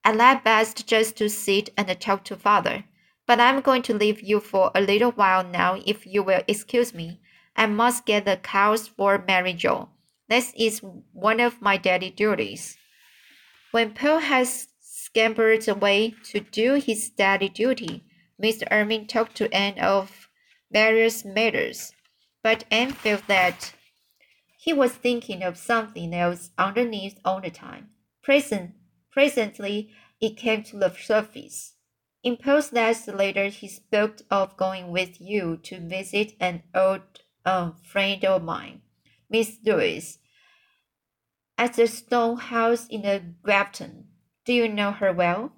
I 0.02 0.12
like 0.12 0.44
best 0.44 0.86
just 0.86 1.18
to 1.18 1.28
sit 1.28 1.68
and 1.76 2.00
talk 2.00 2.24
to 2.24 2.36
father. 2.36 2.84
But 3.26 3.38
I'm 3.38 3.60
going 3.60 3.82
to 3.82 3.94
leave 3.94 4.22
you 4.22 4.40
for 4.40 4.70
a 4.74 4.80
little 4.80 5.12
while 5.12 5.44
now 5.44 5.78
if 5.84 6.06
you 6.06 6.22
will 6.22 6.40
excuse 6.48 6.94
me. 6.94 7.20
I 7.54 7.66
must 7.66 8.06
get 8.06 8.24
the 8.24 8.38
cows 8.38 8.88
for 8.88 9.22
Mary 9.28 9.52
Joe. 9.52 9.90
This 10.28 10.52
is 10.56 10.80
one 11.12 11.40
of 11.40 11.62
my 11.62 11.76
daily 11.76 12.10
duties. 12.10 12.76
When 13.70 13.94
Paul 13.94 14.18
has 14.18 14.68
scampered 14.80 15.68
away 15.68 16.14
to 16.24 16.40
do 16.40 16.74
his 16.74 17.10
daily 17.10 17.48
duty, 17.48 18.04
Mr. 18.42 18.66
Irving 18.70 19.06
talked 19.06 19.36
to 19.36 19.52
Anne 19.54 19.78
of 19.78 20.28
various 20.70 21.24
matters, 21.24 21.92
but 22.42 22.64
Anne 22.70 22.92
felt 22.92 23.26
that 23.28 23.74
he 24.58 24.72
was 24.72 24.92
thinking 24.92 25.42
of 25.42 25.56
something 25.56 26.12
else 26.12 26.50
underneath 26.58 27.20
all 27.24 27.40
the 27.40 27.50
time. 27.50 27.90
Present, 28.22 28.72
presently, 29.12 29.90
it 30.20 30.36
came 30.36 30.64
to 30.64 30.76
the 30.76 30.90
surface. 30.90 31.74
In 32.24 32.36
Paul's 32.36 32.72
last 32.72 33.06
later, 33.06 33.46
he 33.46 33.68
spoke 33.68 34.22
of 34.30 34.56
going 34.56 34.90
with 34.90 35.20
you 35.20 35.58
to 35.58 35.78
visit 35.78 36.34
an 36.40 36.64
old 36.74 37.02
um, 37.44 37.76
friend 37.84 38.24
of 38.24 38.42
mine, 38.42 38.82
Miss 39.28 39.58
Lewis, 39.64 40.18
at 41.58 41.74
the 41.74 41.86
stone 41.86 42.36
house 42.36 42.86
in 42.88 43.02
the 43.02 43.22
Grafton. 43.42 44.08
Do 44.44 44.52
you 44.52 44.68
know 44.68 44.92
her 44.92 45.12
well? 45.12 45.52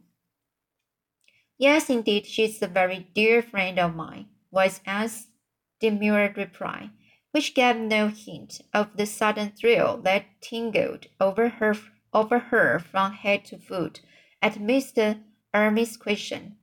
Yes, 1.58 1.90
indeed, 1.90 2.26
she's 2.26 2.62
a 2.62 2.68
very 2.68 3.08
dear 3.14 3.42
friend 3.42 3.78
of 3.78 3.94
mine, 3.94 4.28
was 4.50 4.80
Anne's 4.86 5.26
demure 5.80 6.32
reply, 6.36 6.90
which 7.32 7.54
gave 7.54 7.76
no 7.76 8.08
hint 8.08 8.60
of 8.72 8.96
the 8.96 9.06
sudden 9.06 9.50
thrill 9.50 9.98
that 9.98 10.40
tingled 10.40 11.06
over 11.20 11.48
her 11.48 11.74
over 12.12 12.38
her 12.38 12.78
from 12.78 13.12
head 13.12 13.44
to 13.44 13.58
foot 13.58 14.00
at 14.40 14.54
Mr. 14.54 15.20
Irving's 15.52 15.96
question 15.96 16.56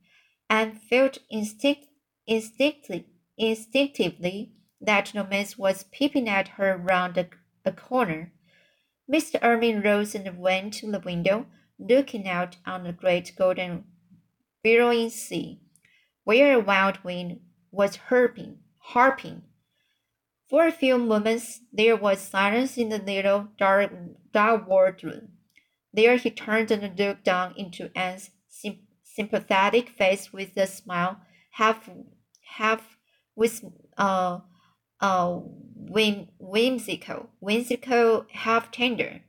and 0.50 0.82
felt 0.82 1.18
instinct, 1.30 1.86
instinctively, 2.26 3.06
instinctively 3.36 4.55
that 4.80 5.12
romance 5.14 5.56
was 5.56 5.84
peeping 5.92 6.28
at 6.28 6.48
her 6.48 6.76
round 6.76 7.16
a, 7.16 7.26
a 7.64 7.72
corner. 7.72 8.32
Mr. 9.10 9.38
Irving 9.42 9.82
rose 9.82 10.14
and 10.14 10.38
went 10.38 10.74
to 10.74 10.90
the 10.90 11.00
window, 11.00 11.46
looking 11.78 12.28
out 12.28 12.56
on 12.66 12.84
the 12.84 12.92
great 12.92 13.32
golden 13.36 13.84
billowing 14.62 15.10
sea, 15.10 15.60
where 16.24 16.54
a 16.54 16.60
wild 16.60 16.98
wind 17.04 17.40
was 17.70 17.96
harping, 17.96 18.58
harping. 18.78 19.42
For 20.48 20.66
a 20.66 20.72
few 20.72 20.98
moments 20.98 21.60
there 21.72 21.96
was 21.96 22.20
silence 22.20 22.76
in 22.76 22.88
the 22.88 22.98
little 22.98 23.48
dark, 23.58 23.92
dark 24.32 24.68
wardroom. 24.68 25.28
There 25.92 26.16
he 26.16 26.30
turned 26.30 26.70
and 26.70 26.98
looked 26.98 27.24
down 27.24 27.54
into 27.56 27.90
Anne's 27.96 28.30
sympathetic 29.02 29.88
face 29.88 30.32
with 30.32 30.56
a 30.56 30.66
smile 30.66 31.20
half 31.52 31.88
half 32.56 32.98
with 33.34 33.64
uh, 33.96 34.40
uh, 35.00 35.40
whim, 35.74 36.28
whimsical, 36.38 37.30
whimsical 37.40 38.26
half 38.32 38.70
tender. 38.70 39.22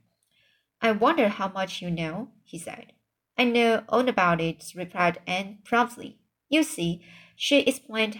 I 0.80 0.92
wonder 0.92 1.28
how 1.28 1.48
much 1.48 1.82
you 1.82 1.90
know, 1.90 2.28
he 2.44 2.58
said. 2.58 2.92
I 3.36 3.44
know 3.44 3.84
all 3.88 4.08
about 4.08 4.40
it, 4.40 4.64
replied 4.74 5.20
Anne 5.26 5.58
promptly. 5.64 6.18
You 6.48 6.62
see, 6.62 7.02
she 7.36 7.60
explained 7.60 8.16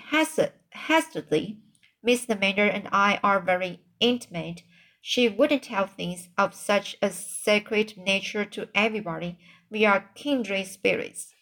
hastily, 0.73 1.59
Miss 2.03 2.29
Mander 2.29 2.67
and 2.67 2.89
I 2.93 3.19
are 3.23 3.41
very 3.41 3.81
intimate. 3.99 4.63
She 5.01 5.29
wouldn't 5.29 5.65
tell 5.65 5.87
things 5.87 6.29
of 6.37 6.55
such 6.55 6.97
a 7.03 7.11
sacred 7.11 7.97
nature 7.97 8.45
to 8.45 8.69
everybody. 8.75 9.39
We 9.71 9.85
are 9.85 10.11
kindred 10.15 10.67
spirits. 10.67 11.35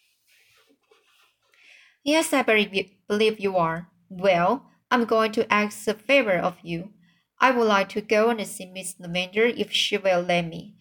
Yes, 2.03 2.33
I 2.33 2.41
believe 2.41 3.39
you 3.39 3.57
are. 3.57 3.89
Well, 4.09 4.65
I'm 4.89 5.05
going 5.05 5.31
to 5.33 5.51
ask 5.51 5.87
a 5.87 5.93
favor 5.93 6.37
of 6.37 6.57
you. 6.63 6.91
I 7.39 7.51
would 7.51 7.67
like 7.67 7.89
to 7.89 8.01
go 8.01 8.29
and 8.29 8.45
see 8.47 8.65
Miss 8.65 8.95
Lavender 8.99 9.45
if 9.45 9.71
she 9.71 9.97
will 9.97 10.21
let 10.21 10.47
me. 10.47 10.75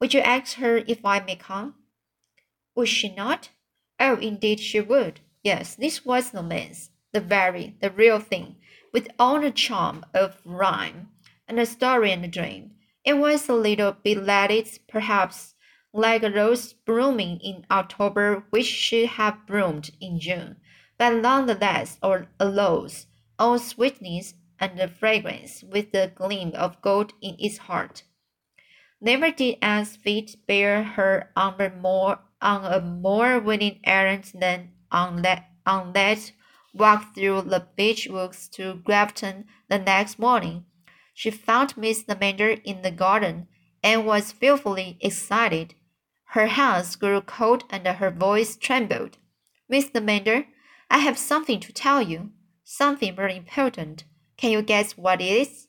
Would 0.00 0.14
you 0.14 0.20
ask 0.20 0.54
her 0.54 0.78
if 0.86 1.04
I 1.04 1.20
may 1.20 1.36
come? 1.36 1.74
Would 2.74 2.88
she 2.88 3.14
not? 3.14 3.50
Oh, 3.98 4.16
indeed 4.16 4.60
she 4.60 4.80
would. 4.80 5.20
Yes, 5.42 5.74
this 5.74 6.04
was 6.04 6.30
the 6.30 7.20
very, 7.20 7.76
the 7.80 7.90
real 7.90 8.18
thing, 8.18 8.56
with 8.92 9.08
all 9.18 9.40
the 9.40 9.50
charm 9.50 10.06
of 10.14 10.40
rhyme 10.44 11.08
and 11.48 11.58
a 11.58 11.66
story 11.66 12.12
and 12.12 12.24
a 12.24 12.28
dream. 12.28 12.70
It 13.04 13.14
was 13.14 13.48
a 13.48 13.54
little 13.54 13.96
belated, 14.04 14.68
perhaps, 14.88 15.54
like 15.92 16.22
a 16.22 16.30
rose 16.30 16.72
blooming 16.72 17.40
in 17.40 17.66
October 17.70 18.44
which 18.50 18.66
should 18.66 19.08
have 19.08 19.46
bloomed 19.46 19.90
in 20.00 20.20
June, 20.20 20.56
but 20.96 21.14
nonetheless 21.14 21.98
or 22.02 22.28
a 22.38 22.48
rose, 22.48 23.06
all 23.40 23.58
sweetness 23.58 24.34
and 24.60 24.78
fragrance, 24.92 25.64
with 25.64 25.90
the 25.90 26.12
gleam 26.14 26.52
of 26.54 26.80
gold 26.82 27.14
in 27.20 27.34
its 27.38 27.58
heart. 27.58 28.04
Never 29.00 29.30
did 29.30 29.56
Anne's 29.62 29.96
feet 29.96 30.36
bear 30.46 30.84
her 30.84 31.30
on 31.34 31.58
a 31.58 31.70
more 31.70 32.18
on 32.42 32.64
a 32.64 32.80
more 32.80 33.40
winning 33.40 33.80
errand 33.84 34.30
than 34.34 34.72
on 34.92 35.22
that 35.22 35.50
on 35.66 35.94
that 35.94 36.32
walk 36.74 37.14
through 37.14 37.42
the 37.42 37.66
beech 37.76 38.06
woods 38.08 38.46
to 38.48 38.74
Grafton 38.84 39.46
the 39.68 39.78
next 39.78 40.18
morning. 40.18 40.66
She 41.14 41.30
found 41.30 41.76
Miss 41.76 42.06
Lavender 42.06 42.56
in 42.64 42.82
the 42.82 42.90
garden 42.90 43.48
and 43.82 44.06
was 44.06 44.32
fearfully 44.32 44.98
excited. 45.00 45.74
Her 46.36 46.46
hands 46.46 46.96
grew 46.96 47.20
cold 47.22 47.64
and 47.70 47.86
her 47.86 48.10
voice 48.10 48.56
trembled. 48.56 49.18
Miss 49.68 49.90
Lavender, 49.94 50.46
I 50.90 50.98
have 50.98 51.18
something 51.18 51.60
to 51.60 51.72
tell 51.72 52.02
you, 52.02 52.30
something 52.70 53.16
very 53.16 53.36
important. 53.36 54.04
Can 54.36 54.52
you 54.52 54.62
guess 54.62 54.96
what 54.96 55.20
it 55.20 55.24
is? 55.24 55.66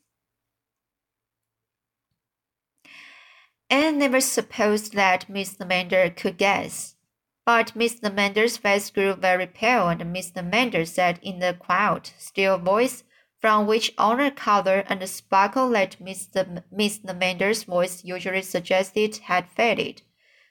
Anne 3.69 3.97
never 3.97 4.21
supposed 4.21 4.93
that 4.93 5.29
Miss 5.29 5.59
Lavender 5.59 6.09
could 6.09 6.37
guess. 6.37 6.95
But 7.43 7.75
Miss 7.75 8.01
Lavender's 8.03 8.57
face 8.57 8.91
grew 8.91 9.15
very 9.15 9.47
pale, 9.47 9.89
and 9.89 10.13
Miss 10.13 10.31
Lavender 10.35 10.85
said 10.85 11.19
in 11.23 11.39
the 11.39 11.55
quiet, 11.57 12.13
still 12.19 12.59
voice, 12.59 13.03
from 13.39 13.65
which 13.65 13.95
the 13.95 14.31
color 14.35 14.83
and 14.87 15.09
sparkle 15.09 15.69
that 15.69 15.99
Miss, 15.99 16.29
Miss 16.71 16.99
Lavender's 17.03 17.63
voice 17.63 18.03
usually 18.03 18.43
suggested 18.43 19.17
had 19.17 19.49
faded. 19.49 20.03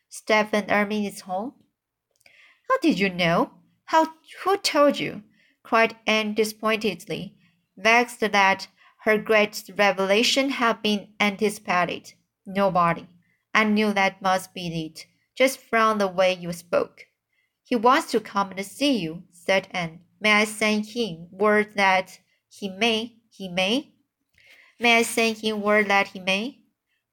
Stephen 0.09 0.69
Irving 0.69 1.05
is 1.05 1.21
home? 1.21 1.55
How 2.69 2.79
did 2.79 2.99
you 2.99 3.09
know? 3.09 3.53
How 3.85 4.09
who 4.43 4.57
told 4.57 4.99
you? 4.99 5.23
Cried 5.71 5.95
Anne 6.05 6.35
disappointedly, 6.35 7.33
vexed 7.77 8.19
that 8.19 8.67
her 9.05 9.17
great 9.17 9.71
revelation 9.79 10.51
had 10.51 10.83
been 10.83 11.07
anticipated. 11.21 12.13
Nobody. 12.45 13.07
I 13.55 13.63
knew 13.63 13.93
that 13.93 14.21
must 14.21 14.53
be 14.53 14.67
it 14.67 15.07
just 15.37 15.61
from 15.61 15.99
the 15.99 16.09
way 16.09 16.33
you 16.35 16.53
spoke. 16.53 17.07
He 17.63 17.77
wants 17.77 18.11
to 18.11 18.19
come 18.19 18.51
and 18.51 18.67
see 18.67 18.99
you, 18.99 19.23
said 19.31 19.69
Anne. 19.71 20.01
May 20.21 20.33
I 20.33 20.45
send 20.45 20.87
him 20.87 21.29
word 21.31 21.77
that 21.77 22.19
he 22.49 22.69
may? 22.69 23.15
He 23.31 23.49
may? 23.49 23.93
May 24.81 24.97
I 24.97 25.03
send 25.03 25.39
him 25.39 25.61
word 25.63 25.87
that 25.87 26.09
he 26.09 26.19
may? 26.19 26.59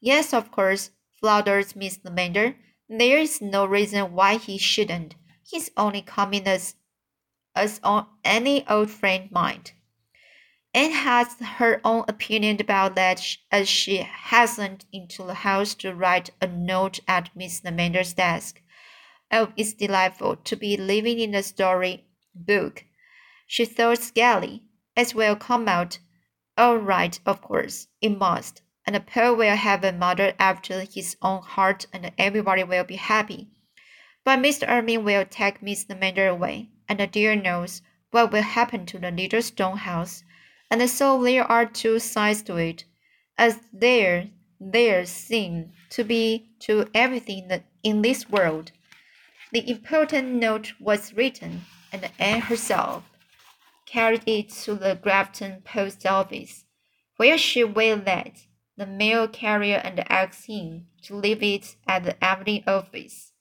Yes, 0.01 0.33
of 0.33 0.49
course, 0.49 0.89
floundered 1.19 1.75
Miss 1.75 1.99
Lavender. 2.03 2.55
There 2.89 3.19
is 3.19 3.39
no 3.39 3.67
reason 3.67 4.13
why 4.13 4.37
he 4.37 4.57
shouldn't. 4.57 5.13
He's 5.47 5.69
only 5.77 6.01
coming 6.01 6.47
as 6.47 6.73
as 7.57 7.79
on 7.83 8.05
any 8.23 8.67
old 8.67 8.89
friend 8.89 9.31
might. 9.31 9.73
Anne 10.73 10.91
has 10.91 11.39
her 11.39 11.81
own 11.83 12.05
opinion 12.07 12.61
about 12.61 12.95
that 12.95 13.37
as 13.51 13.67
she 13.67 13.97
hastened 13.97 14.85
into 14.93 15.23
the 15.23 15.33
house 15.33 15.73
to 15.75 15.93
write 15.93 16.29
a 16.39 16.47
note 16.47 16.99
at 17.07 17.35
Miss 17.35 17.63
Lavender's 17.63 18.13
desk. 18.13 18.61
Oh, 19.31 19.51
it's 19.57 19.73
delightful 19.73 20.35
to 20.35 20.55
be 20.55 20.77
living 20.77 21.19
in 21.19 21.33
a 21.33 21.43
story 21.43 22.05
book, 22.35 22.85
she 23.47 23.65
thought 23.65 24.11
gaily. 24.13 24.63
It 24.95 25.15
will 25.15 25.35
come 25.35 25.67
out 25.67 25.99
all 26.57 26.77
right, 26.77 27.19
of 27.25 27.41
course. 27.41 27.87
It 28.01 28.17
must. 28.17 28.61
And 28.85 29.05
Paul 29.05 29.35
will 29.35 29.55
have 29.55 29.83
a 29.83 29.91
mother 29.91 30.33
after 30.39 30.81
his 30.81 31.15
own 31.21 31.41
heart, 31.43 31.85
and 31.93 32.11
everybody 32.17 32.63
will 32.63 32.83
be 32.83 32.95
happy. 32.95 33.49
But 34.23 34.39
Mr. 34.39 34.67
Irving 34.67 35.03
will 35.03 35.25
take 35.25 35.61
Miss 35.61 35.87
Lavender 35.87 36.27
away, 36.27 36.69
and 36.87 36.99
the 36.99 37.07
dear 37.07 37.35
knows 37.35 37.81
what 38.11 38.31
will 38.31 38.41
happen 38.41 38.85
to 38.85 38.99
the 38.99 39.11
little 39.11 39.41
stone 39.41 39.77
house 39.77 40.23
and 40.69 40.89
so 40.89 41.23
there 41.23 41.49
are 41.49 41.65
two 41.65 41.99
sides 41.99 42.41
to 42.43 42.57
it, 42.57 42.83
as 43.37 43.59
there 43.71 44.29
there 44.59 45.05
seem 45.05 45.71
to 45.91 46.03
be 46.03 46.49
to 46.59 46.89
everything 46.93 47.63
in 47.83 48.01
this 48.01 48.29
world. 48.29 48.71
The 49.51 49.69
important 49.69 50.33
note 50.33 50.73
was 50.79 51.13
written, 51.13 51.61
and 51.91 52.09
Anne 52.19 52.41
herself 52.41 53.03
carried 53.85 54.23
it 54.25 54.49
to 54.49 54.75
the 54.75 54.95
Grafton 54.95 55.61
post 55.61 56.05
office, 56.05 56.65
where 57.15 57.37
she 57.37 57.63
waylaid 57.63 58.33
the 58.75 58.85
mail 58.85 59.27
carrier 59.27 59.77
and 59.77 59.99
asked 60.11 60.47
him 60.47 60.87
to 61.03 61.15
leave 61.15 61.41
it 61.41 61.77
at 61.87 62.03
the 62.03 62.17
Evening 62.21 62.63
office. 62.67 63.31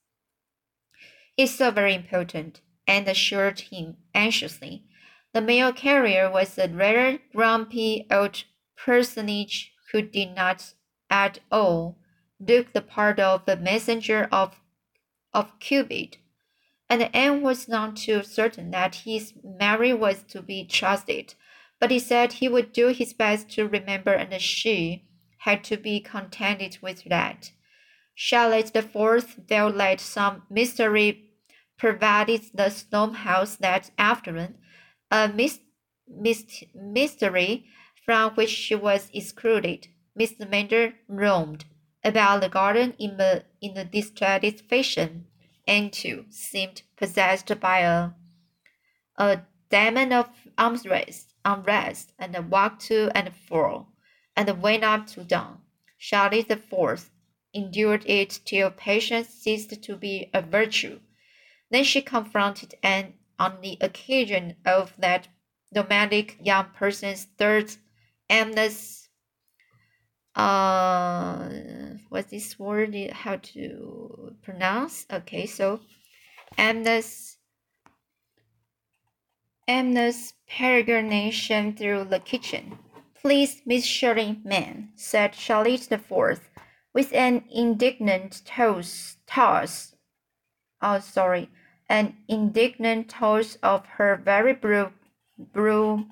It's 1.37 1.57
so 1.57 1.73
very 1.73 1.95
important, 1.95 2.61
Anne 2.87 3.09
assured 3.09 3.61
him 3.61 3.97
anxiously. 4.15 4.85
The 5.33 5.41
mail 5.41 5.73
carrier 5.73 6.31
was 6.31 6.57
a 6.59 6.69
rather 6.69 7.19
grumpy 7.35 8.07
old 8.11 8.45
personage 8.77 9.73
who 9.93 10.03
did 10.03 10.35
not 10.35 10.75
at 11.11 11.41
all 11.51 11.99
look 12.39 12.73
the 12.73 12.83
part 12.83 13.19
of 13.19 13.45
the 13.47 13.57
messenger 13.57 14.29
of, 14.31 14.61
of 15.33 15.59
Cupid, 15.59 16.19
and 16.89 17.15
Anne 17.15 17.43
was 17.43 17.69
not 17.69 17.97
too 17.97 18.23
certain 18.23 18.71
that 18.71 18.97
his 19.07 19.33
memory 19.43 19.93
was 19.93 20.23
to 20.25 20.43
be 20.43 20.65
trusted, 20.65 21.35
but 21.81 21.91
he 21.91 21.99
said 21.99 22.35
he 22.35 22.49
would 22.49 22.73
do 22.73 22.89
his 22.89 23.13
best 23.13 23.51
to 23.51 23.67
remember, 23.67 24.13
and 24.13 24.41
she 24.41 25.05
had 25.39 25.65
to 25.65 25.77
be 25.77 26.01
contented 26.01 26.79
with 26.81 27.05
that. 27.05 27.53
Charlotte 28.15 28.73
the 28.73 28.83
Fourth 28.83 29.41
felt 29.49 29.75
like 29.75 30.01
some 30.01 30.43
mystery 30.49 31.26
pervaded 31.79 32.43
the 32.55 32.71
Stone 32.71 33.15
house 33.15 33.57
that 33.57 33.91
afternoon 33.99 34.59
a 35.11 35.29
mis- 35.29 35.61
mis- 36.09 36.65
mystery 36.75 37.67
from 38.05 38.33
which 38.33 38.51
she 38.51 38.75
was 38.75 39.11
excluded. 39.13 39.89
Miss 40.15 40.35
Mander 40.39 40.95
roamed 41.09 41.65
about 42.03 42.41
the 42.41 42.49
garden 42.49 42.95
in 42.99 43.21
a, 43.21 43.43
in 43.61 43.77
a 43.77 43.85
distracted 43.85 44.61
fashion, 44.61 45.27
and 45.67 45.93
too 45.93 46.25
seemed 46.31 46.83
possessed 46.97 47.59
by 47.61 47.81
a, 47.81 48.11
a 49.17 49.41
demon 49.71 50.13
of 50.13 50.31
unrest, 50.57 51.35
unrest, 51.45 52.13
and 52.19 52.51
walked 52.51 52.83
to 52.87 53.11
and 53.15 53.35
fro, 53.35 53.89
and 54.37 54.63
went 54.63 54.85
up 54.85 55.07
to 55.09 55.25
down. 55.25 55.61
Charlotte 55.99 56.49
the 56.49 56.57
Fourth 56.57 57.11
endured 57.53 58.05
it 58.07 58.41
till 58.45 58.71
patience 58.71 59.29
ceased 59.29 59.83
to 59.83 59.97
be 59.97 60.31
a 60.33 60.41
virtue. 60.41 61.01
Then 61.71 61.85
she 61.85 62.01
confronted 62.03 62.75
Anne 62.83 63.15
on 63.39 63.61
the 63.61 63.77
occasion 63.81 64.57
of 64.65 64.95
that 64.99 65.29
nomadic 65.75 66.39
young 66.41 66.67
person's 66.75 67.25
third 67.37 67.75
amnes 68.31 69.09
uh 70.35 71.49
what's 72.09 72.31
this 72.31 72.59
word 72.59 72.95
how 73.11 73.37
to 73.37 74.35
pronounce? 74.43 75.07
Okay 75.13 75.47
so 75.47 75.81
amnes 76.59 77.37
amnes 79.69 80.35
peregrination 80.49 81.77
through 81.77 82.05
the 82.05 82.21
kitchen. 82.21 82.79
Please 83.15 83.63
miss 83.67 83.85
shirley 83.85 84.41
man 84.45 84.91
said 84.95 85.35
charlotte 85.35 85.89
the 85.91 85.99
fourth 85.99 86.49
with 86.95 87.13
an 87.13 87.45
indignant 87.51 88.43
toss 88.45 89.17
toss 89.27 89.95
oh 90.81 91.01
sorry 91.01 91.51
an 91.89 92.17
indignant 92.29 93.09
toss 93.09 93.57
of 93.63 93.87
her 93.87 94.17
very 94.17 94.53
blue, 94.53 94.93
blue, 95.39 96.07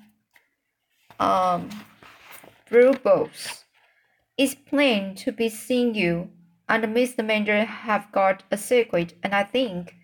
um, 1.19 1.69
Brubles. 2.69 3.65
It's 4.37 4.55
plain 4.55 5.15
to 5.15 5.31
be 5.31 5.49
seen 5.49 5.93
you 5.93 6.29
and 6.67 6.83
Mr. 6.85 7.25
Mander 7.25 7.63
have 7.63 8.11
got 8.11 8.43
a 8.49 8.57
secret, 8.57 9.13
and 9.21 9.33
I 9.35 9.43
think, 9.43 9.95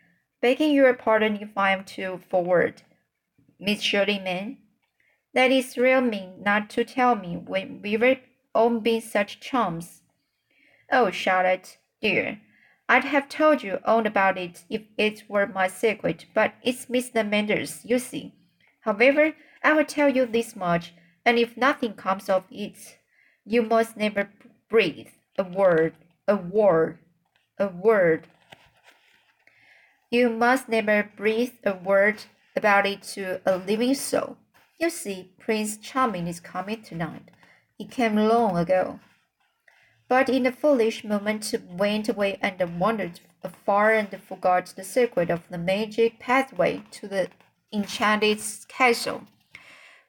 begging 0.41 0.73
your 0.73 0.93
pardon 0.93 1.37
if 1.37 1.57
I 1.57 1.71
am 1.71 1.83
too 1.83 2.19
forward, 2.29 2.83
Miss 3.59 3.81
Shirley, 3.81 4.19
man, 4.19 4.57
that 5.33 5.51
is 5.51 5.77
real 5.77 6.01
mean 6.01 6.43
not 6.43 6.69
to 6.71 6.83
tell 6.83 7.15
me 7.15 7.37
when 7.37 7.81
we 7.81 7.97
were 7.97 8.17
all 8.53 8.79
been 8.79 9.01
such 9.01 9.39
chums. 9.39 10.01
Oh, 10.91 11.09
Charlotte, 11.09 11.77
dear, 12.01 12.41
I'd 12.91 13.05
have 13.05 13.29
told 13.29 13.63
you 13.63 13.79
all 13.85 14.05
about 14.05 14.37
it 14.37 14.65
if 14.69 14.81
it 14.97 15.23
were 15.29 15.47
my 15.47 15.69
secret, 15.69 16.25
but 16.33 16.55
it's 16.61 16.87
Mr. 16.87 17.25
Mander's, 17.25 17.85
you 17.85 17.99
see. 17.99 18.33
However, 18.81 19.33
I 19.63 19.71
will 19.71 19.85
tell 19.85 20.09
you 20.09 20.25
this 20.25 20.57
much, 20.57 20.93
and 21.25 21.39
if 21.39 21.55
nothing 21.55 21.93
comes 21.93 22.27
of 22.27 22.43
it, 22.51 22.97
you 23.45 23.61
must 23.61 23.95
never 23.95 24.29
breathe 24.69 25.07
a 25.37 25.43
word 25.45 25.93
a 26.27 26.35
word, 26.35 26.97
a 27.57 27.67
word. 27.67 28.27
You 30.09 30.29
must 30.29 30.67
never 30.67 31.09
breathe 31.15 31.53
a 31.63 31.73
word 31.73 32.23
about 32.57 32.85
it 32.85 33.03
to 33.15 33.39
a 33.45 33.55
living 33.55 33.95
soul. 33.95 34.35
You 34.79 34.89
see, 34.89 35.31
Prince 35.39 35.77
Charming 35.77 36.27
is 36.27 36.41
coming 36.41 36.81
tonight. 36.81 37.31
He 37.77 37.85
came 37.85 38.17
long 38.17 38.57
ago. 38.57 38.99
But 40.11 40.27
in 40.27 40.45
a 40.45 40.51
foolish 40.51 41.05
moment 41.05 41.53
went 41.71 42.09
away 42.09 42.37
and 42.41 42.79
wandered 42.81 43.21
afar 43.45 43.93
and 43.93 44.09
forgot 44.21 44.73
the 44.75 44.83
secret 44.83 45.29
of 45.29 45.47
the 45.49 45.57
magic 45.57 46.19
pathway 46.19 46.83
to 46.91 47.07
the 47.07 47.29
enchanted 47.71 48.41
castle, 48.67 49.21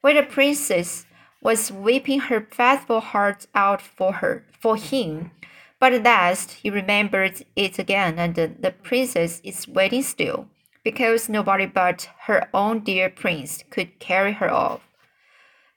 where 0.00 0.14
the 0.14 0.24
princess 0.24 1.06
was 1.40 1.70
weeping 1.70 2.18
her 2.18 2.40
faithful 2.50 3.00
heart 3.00 3.46
out 3.54 3.80
for 3.80 4.14
her 4.14 4.44
for 4.60 4.74
him 4.76 5.30
but 5.78 5.92
at 5.92 6.02
last 6.02 6.50
he 6.62 6.68
remembered 6.70 7.44
it 7.54 7.78
again, 7.78 8.18
and 8.18 8.34
the 8.34 8.74
princess 8.82 9.40
is 9.44 9.68
waiting 9.68 10.02
still, 10.02 10.48
because 10.82 11.28
nobody 11.28 11.66
but 11.66 12.08
her 12.26 12.48
own 12.52 12.80
dear 12.80 13.08
prince 13.08 13.62
could 13.70 14.00
carry 14.00 14.32
her 14.32 14.50
off. 14.50 14.80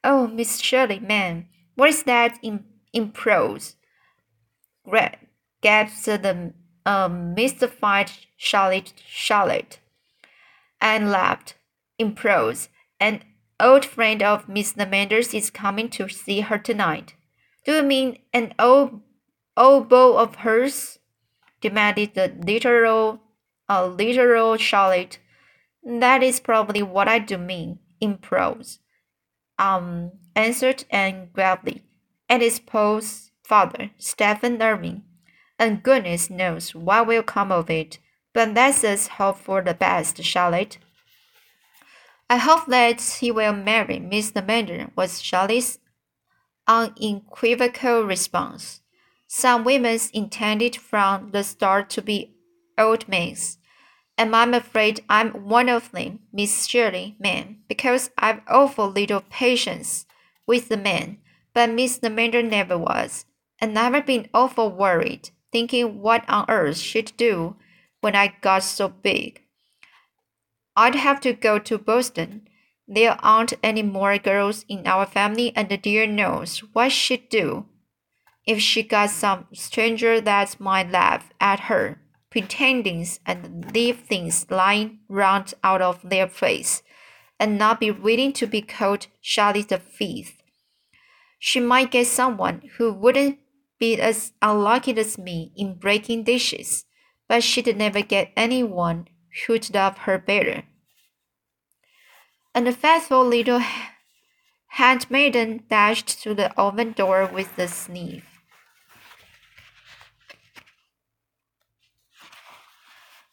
Oh, 0.04 0.28
Miss 0.28 0.60
Shirley, 0.60 1.00
ma'am, 1.00 1.48
what 1.76 1.90
is 1.90 2.04
that 2.04 2.40
in, 2.42 2.66
in 2.92 3.12
prose? 3.12 3.76
Gasped 5.62 6.06
the 6.24 6.54
um, 6.86 7.34
mystified 7.34 8.12
Charlotte, 8.38 8.94
Charlotte, 9.08 9.80
and 10.80 11.12
laughed. 11.12 11.56
In 11.98 12.14
prose, 12.14 12.68
an 13.00 13.24
old 13.58 13.86
friend 13.86 14.22
of 14.22 14.50
Miss 14.50 14.74
Lavendar's 14.74 15.34
is 15.34 15.50
coming 15.50 15.90
to 15.92 16.10
see 16.10 16.42
her 16.42 16.58
tonight. 16.58 17.14
Do 17.66 17.78
you 17.78 17.84
mean 17.84 18.20
an 18.34 18.54
old 18.60 19.02
old 19.56 19.90
beau 19.90 20.18
of 20.18 20.36
hers? 20.38 21.00
demanded 21.62 22.14
the 22.14 22.34
literal, 22.46 23.22
uh, 23.70 23.88
literal 23.88 24.58
Charlotte. 24.58 25.18
That 25.84 26.22
is 26.22 26.40
probably 26.40 26.84
what 26.84 27.08
I 27.08 27.18
do 27.20 27.38
mean 27.38 27.80
in 28.00 28.18
prose. 28.18 28.80
Um, 29.58 30.12
answered 30.36 30.84
Anne 30.92 31.30
gravely. 31.34 31.82
And 32.28 32.42
his 32.42 32.60
father, 33.46 33.92
Stephen 33.98 34.62
Irving. 34.62 35.04
And 35.58 35.84
goodness 35.84 36.30
knows 36.30 36.76
what 36.76 37.08
will 37.08 37.24
come 37.24 37.52
of 37.52 37.70
it. 37.70 38.00
But 38.34 38.54
let's 38.54 38.84
us 38.84 39.08
hope 39.08 39.38
for 39.38 39.62
the 39.62 39.74
best, 39.74 40.22
Charlotte. 40.24 40.78
I 42.30 42.38
hope 42.38 42.66
that 42.68 43.02
he 43.22 43.32
will 43.32 43.54
marry 43.54 44.00
Miss 44.00 44.34
Mander, 44.36 44.90
was 44.96 45.22
Charlotte's 45.22 45.78
unequivocal 46.68 48.04
response. 48.04 48.82
Some 49.28 49.64
women's 49.64 50.10
intended 50.10 50.76
from 50.76 51.32
the 51.32 51.44
start 51.44 51.90
to 51.92 52.02
be 52.02 52.34
old 52.78 53.08
maids, 53.08 53.58
and 54.18 54.36
I'm 54.36 54.54
afraid 54.54 55.04
I'm 55.10 55.48
one 55.48 55.70
of 55.70 55.92
them, 55.92 56.20
Miss 56.34 56.66
Shirley, 56.66 57.16
ma'am, 57.20 57.60
because 57.68 58.10
I've 58.18 58.42
awful 58.48 58.88
little 58.88 59.24
patience 59.30 60.06
with 60.48 60.70
the 60.70 60.78
men, 60.78 61.20
but 61.54 61.70
Miss 61.70 62.00
Amanda 62.02 62.42
never 62.42 62.78
was, 62.78 63.26
and 63.60 63.78
I've 63.78 64.06
been 64.06 64.30
awful 64.34 64.72
worried, 64.72 65.30
thinking 65.52 66.02
what 66.02 66.24
on 66.30 66.46
earth 66.50 66.78
she'd 66.78 67.14
do 67.18 67.56
when 68.02 68.16
I 68.16 68.36
got 68.42 68.64
so 68.64 68.90
big. 68.90 69.42
I'd 70.76 70.96
have 70.96 71.22
to 71.22 71.34
go 71.34 71.60
to 71.60 71.78
Boston. 71.78 72.48
There 72.88 73.18
aren't 73.24 73.54
any 73.64 73.82
more 73.82 74.18
girls 74.18 74.66
in 74.68 74.86
our 74.86 75.06
family, 75.06 75.54
and 75.56 75.70
the 75.70 75.78
dear 75.78 76.06
knows 76.06 76.60
what 76.74 76.92
she'd 76.92 77.30
do 77.30 77.66
if 78.46 78.60
she 78.60 78.84
got 78.84 79.10
some 79.10 79.48
stranger 79.54 80.22
that 80.22 80.60
might 80.60 80.92
laugh 80.92 81.32
at 81.40 81.62
her 81.62 82.00
pretendings 82.30 83.22
and 83.26 83.74
leave 83.74 84.02
things 84.02 84.46
lying 84.50 85.00
round 85.08 85.54
out 85.64 85.82
of 85.82 86.02
their 86.04 86.28
place, 86.28 86.84
and 87.40 87.58
not 87.58 87.80
be 87.80 87.90
willing 87.90 88.34
to 88.34 88.46
be 88.46 88.62
called 88.62 89.08
Charlie 89.22 89.62
the 89.62 89.80
Fifth. 89.80 90.34
She 91.40 91.62
might 91.62 91.92
get 91.92 92.08
someone 92.08 92.62
who 92.78 92.92
wouldn't 92.92 93.40
be 93.80 94.00
as 94.00 94.34
unlucky 94.42 94.98
as 94.98 95.18
me 95.18 95.52
in 95.56 95.76
breaking 95.76 96.24
dishes, 96.24 96.86
but 97.28 97.44
she'd 97.44 97.76
never 97.78 98.02
get 98.02 98.32
anyone 98.36 99.08
who'd 99.46 99.74
love 99.74 100.00
her 100.00 100.18
better. 100.18 100.64
And 102.54 102.66
the 102.66 102.72
faithful 102.72 103.26
little 103.26 103.62
handmaiden 104.68 105.64
dashed 105.70 106.22
to 106.24 106.34
the 106.34 106.54
oven 106.60 106.94
door 106.94 107.30
with 107.32 107.58
a 107.58 107.68
sniff. 107.68 108.24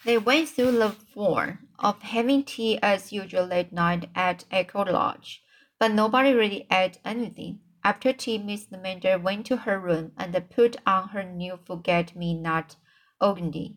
They 0.05 0.19
went 0.19 0.49
through 0.49 0.73
the 0.73 0.91
form 0.91 1.69
of 1.79 2.03
having 2.03 2.43
tea 2.43 2.79
as 2.83 3.13
usual 3.13 3.45
late 3.47 3.73
night 3.73 4.11
at 4.17 4.45
Echo 4.51 4.85
Lodge, 4.85 5.43
but 5.79 5.93
nobody 5.93 6.33
really 6.33 6.67
ate 6.73 6.99
anything. 7.05 7.61
After 7.85 8.13
tea, 8.13 8.39
Miss 8.39 8.71
Mander 8.71 9.19
went 9.19 9.47
to 9.47 9.57
her 9.59 9.79
room 9.79 10.13
and 10.17 10.51
put 10.51 10.77
on 10.87 11.09
her 11.09 11.25
new 11.25 11.59
forget-me-not 11.65 12.77
organdy, 13.21 13.77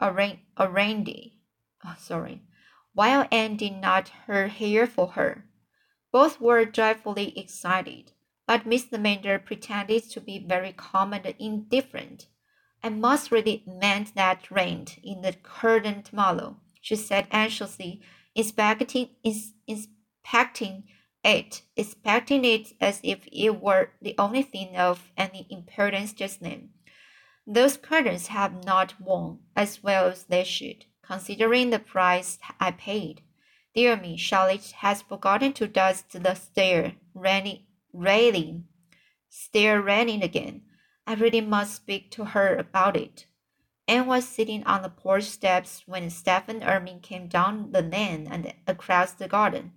orandy, 0.00 1.38
oh, 1.84 1.96
sorry, 1.98 2.42
while 2.94 3.28
Anne 3.30 3.56
did 3.56 3.74
not 3.74 4.08
her 4.26 4.48
hair 4.48 4.86
for 4.86 5.08
her. 5.08 5.44
Both 6.12 6.40
were 6.40 6.64
dreadfully 6.64 7.38
excited, 7.38 8.12
but 8.46 8.64
Miss 8.64 8.90
Mander 8.90 9.38
pretended 9.38 10.10
to 10.10 10.20
be 10.20 10.38
very 10.38 10.72
calm 10.72 11.12
and 11.12 11.26
indifferent. 11.38 12.28
I 12.82 12.88
must 12.88 13.30
really 13.30 13.64
mend 13.66 14.12
that 14.14 14.50
rent 14.50 14.98
in 15.02 15.22
the 15.22 15.32
current 15.32 16.12
model, 16.12 16.58
she 16.80 16.96
said 16.96 17.26
anxiously, 17.30 18.00
inspecting, 18.34 19.10
inspecting 19.66 20.84
it, 21.24 21.62
inspecting 21.74 22.44
it 22.44 22.74
as 22.80 23.00
if 23.02 23.26
it 23.32 23.60
were 23.60 23.90
the 24.02 24.14
only 24.18 24.42
thing 24.42 24.76
of 24.76 25.10
any 25.16 25.46
importance 25.50 26.12
just 26.12 26.40
then. 26.40 26.70
Those 27.46 27.76
curtains 27.76 28.28
have 28.28 28.64
not 28.64 29.00
worn 29.00 29.40
as 29.56 29.82
well 29.82 30.06
as 30.06 30.24
they 30.24 30.44
should, 30.44 30.84
considering 31.02 31.70
the 31.70 31.78
price 31.78 32.38
I 32.60 32.70
paid. 32.72 33.22
Dear 33.74 33.96
me, 33.96 34.16
Charlotte 34.16 34.70
has 34.78 35.02
forgotten 35.02 35.52
to 35.54 35.66
dust 35.66 36.22
the 36.22 36.34
stair 36.34 36.94
railing, 37.12 38.64
stair 39.28 39.82
railing 39.82 40.22
again. 40.22 40.62
I 41.06 41.14
really 41.14 41.40
must 41.40 41.74
speak 41.74 42.10
to 42.12 42.24
her 42.26 42.54
about 42.56 42.96
it. 42.96 43.26
Anne 43.86 44.06
was 44.06 44.26
sitting 44.26 44.64
on 44.64 44.82
the 44.82 44.88
porch 44.88 45.24
steps 45.24 45.82
when 45.86 46.08
Stephen 46.08 46.62
Irving 46.62 47.00
came 47.00 47.28
down 47.28 47.72
the 47.72 47.82
lane 47.82 48.26
and 48.30 48.54
across 48.66 49.12
the 49.12 49.28
garden. 49.28 49.72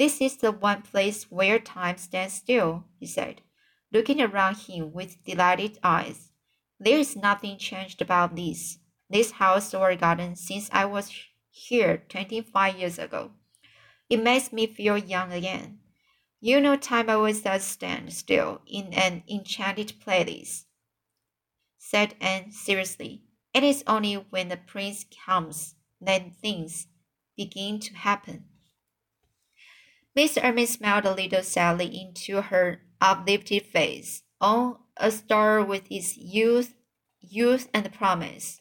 This 0.00 0.22
is 0.22 0.38
the 0.38 0.50
one 0.50 0.80
place 0.80 1.30
where 1.30 1.58
time 1.58 1.98
stands 1.98 2.32
still, 2.32 2.84
he 2.98 3.06
said, 3.06 3.42
looking 3.92 4.22
around 4.22 4.56
him 4.56 4.94
with 4.94 5.22
delighted 5.24 5.78
eyes. 5.82 6.30
There 6.78 6.98
is 6.98 7.16
nothing 7.16 7.58
changed 7.58 8.00
about 8.00 8.34
this, 8.34 8.78
this 9.10 9.32
house 9.32 9.74
or 9.74 9.94
garden 9.96 10.36
since 10.36 10.70
I 10.72 10.86
was 10.86 11.12
here 11.50 11.98
twenty 12.08 12.40
five 12.40 12.78
years 12.78 12.98
ago. 12.98 13.32
It 14.08 14.22
makes 14.22 14.54
me 14.54 14.66
feel 14.68 14.96
young 14.96 15.34
again. 15.34 15.80
You 16.40 16.62
know 16.62 16.76
time 16.76 17.10
always 17.10 17.42
does 17.42 17.62
stand 17.62 18.10
still 18.14 18.62
in 18.66 18.94
an 18.94 19.22
enchanted 19.28 20.00
place, 20.00 20.64
said 21.76 22.14
Anne 22.22 22.52
seriously. 22.52 23.24
It 23.52 23.64
is 23.64 23.84
only 23.86 24.14
when 24.14 24.48
the 24.48 24.56
prince 24.56 25.04
comes 25.26 25.74
that 26.00 26.36
things 26.36 26.86
begin 27.36 27.80
to 27.80 27.94
happen. 27.96 28.46
Mr. 30.20 30.44
Irving 30.44 30.66
smiled 30.66 31.06
a 31.06 31.14
little 31.14 31.42
sadly 31.42 31.86
into 31.98 32.42
her 32.42 32.82
uplifted 33.00 33.64
face, 33.64 34.22
on 34.38 34.76
a 34.98 35.10
star 35.10 35.64
with 35.64 35.90
its 35.90 36.14
youth, 36.14 36.74
youth 37.22 37.70
and 37.72 37.90
promise. 37.90 38.60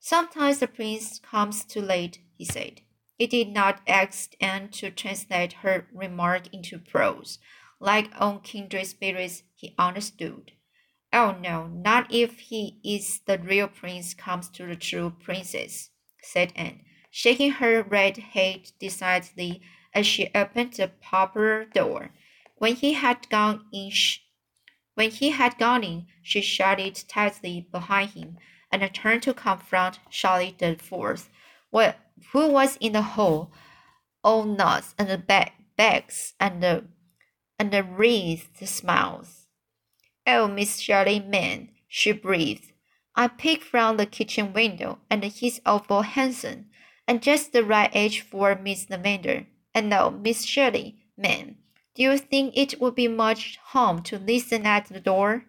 Sometimes 0.00 0.58
the 0.58 0.66
prince 0.66 1.20
comes 1.20 1.64
too 1.64 1.80
late, 1.80 2.18
he 2.36 2.44
said. 2.44 2.80
It 3.16 3.30
did 3.30 3.50
not 3.50 3.80
ask 3.86 4.32
Anne 4.40 4.70
to 4.70 4.90
translate 4.90 5.52
her 5.62 5.86
remark 5.94 6.52
into 6.52 6.80
prose. 6.80 7.38
Like 7.78 8.10
all 8.18 8.40
kindred 8.40 8.88
spirits, 8.88 9.44
he 9.54 9.76
understood. 9.78 10.50
Oh 11.12 11.36
no, 11.40 11.68
not 11.68 12.12
if 12.12 12.40
he 12.40 12.80
is 12.82 13.20
the 13.24 13.38
real 13.38 13.68
prince 13.68 14.14
comes 14.14 14.48
to 14.48 14.66
the 14.66 14.74
true 14.74 15.14
princess, 15.22 15.90
said 16.20 16.52
Anne, 16.56 16.80
shaking 17.08 17.52
her 17.52 17.84
red 17.84 18.16
head 18.16 18.72
decidedly 18.80 19.62
as 19.94 20.06
she 20.06 20.30
opened 20.34 20.74
the 20.74 20.88
parlor 21.00 21.64
door. 21.64 22.10
When 22.56 22.74
he 22.74 22.94
had 22.94 23.28
gone 23.28 23.66
in, 23.72 23.92
when 24.94 25.10
he 25.10 25.30
had 25.30 25.58
gone 25.58 25.84
in, 25.84 26.06
she 26.22 26.40
shut 26.40 26.78
it 26.78 27.04
tightly 27.08 27.66
behind 27.70 28.10
him 28.10 28.38
and 28.70 28.94
turned 28.94 29.22
to 29.24 29.34
confront 29.34 29.98
Charlotte 30.08 30.58
the 30.58 30.76
Fourth, 30.76 31.28
who 31.72 32.48
was 32.48 32.76
in 32.80 32.92
the 32.92 33.02
hall, 33.02 33.52
all 34.24 34.44
nods 34.44 34.94
and 34.98 35.08
the 35.08 35.18
bag 35.18 35.52
bags 35.76 36.34
and 36.38 36.62
the, 36.62 36.84
and 37.58 37.72
the 37.72 37.82
wreathed 37.82 38.66
smiles. 38.66 39.46
Oh, 40.26 40.46
Miss 40.46 40.78
Shirley, 40.78 41.20
man, 41.20 41.70
she 41.88 42.12
breathed. 42.12 42.72
I 43.14 43.28
peeked 43.28 43.64
from 43.64 43.96
the 43.96 44.06
kitchen 44.06 44.52
window, 44.52 44.98
and 45.10 45.24
he's 45.24 45.60
awful 45.66 46.02
handsome, 46.02 46.66
and 47.06 47.22
just 47.22 47.52
the 47.52 47.64
right 47.64 47.90
age 47.94 48.20
for 48.20 48.54
Miss 48.54 48.86
Lavendar. 48.86 49.46
And 49.74 49.88
now, 49.88 50.10
Miss 50.10 50.44
Shirley, 50.44 50.96
ma'am, 51.16 51.56
do 51.94 52.02
you 52.02 52.18
think 52.18 52.56
it 52.56 52.80
would 52.80 52.94
be 52.94 53.08
much 53.08 53.58
harm 53.62 54.02
to 54.04 54.18
listen 54.18 54.66
at 54.66 54.86
the 54.86 55.00
door? 55.00 55.44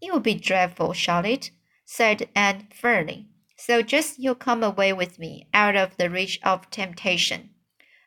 It 0.00 0.12
would 0.12 0.22
be 0.22 0.34
dreadful, 0.34 0.92
Charlotte, 0.92 1.50
said 1.84 2.28
Anne 2.34 2.68
firmly. 2.74 3.26
So 3.56 3.82
just 3.82 4.18
you 4.18 4.34
come 4.34 4.62
away 4.62 4.92
with 4.92 5.18
me, 5.18 5.46
out 5.52 5.76
of 5.76 5.96
the 5.96 6.08
reach 6.08 6.40
of 6.42 6.70
temptation. 6.70 7.50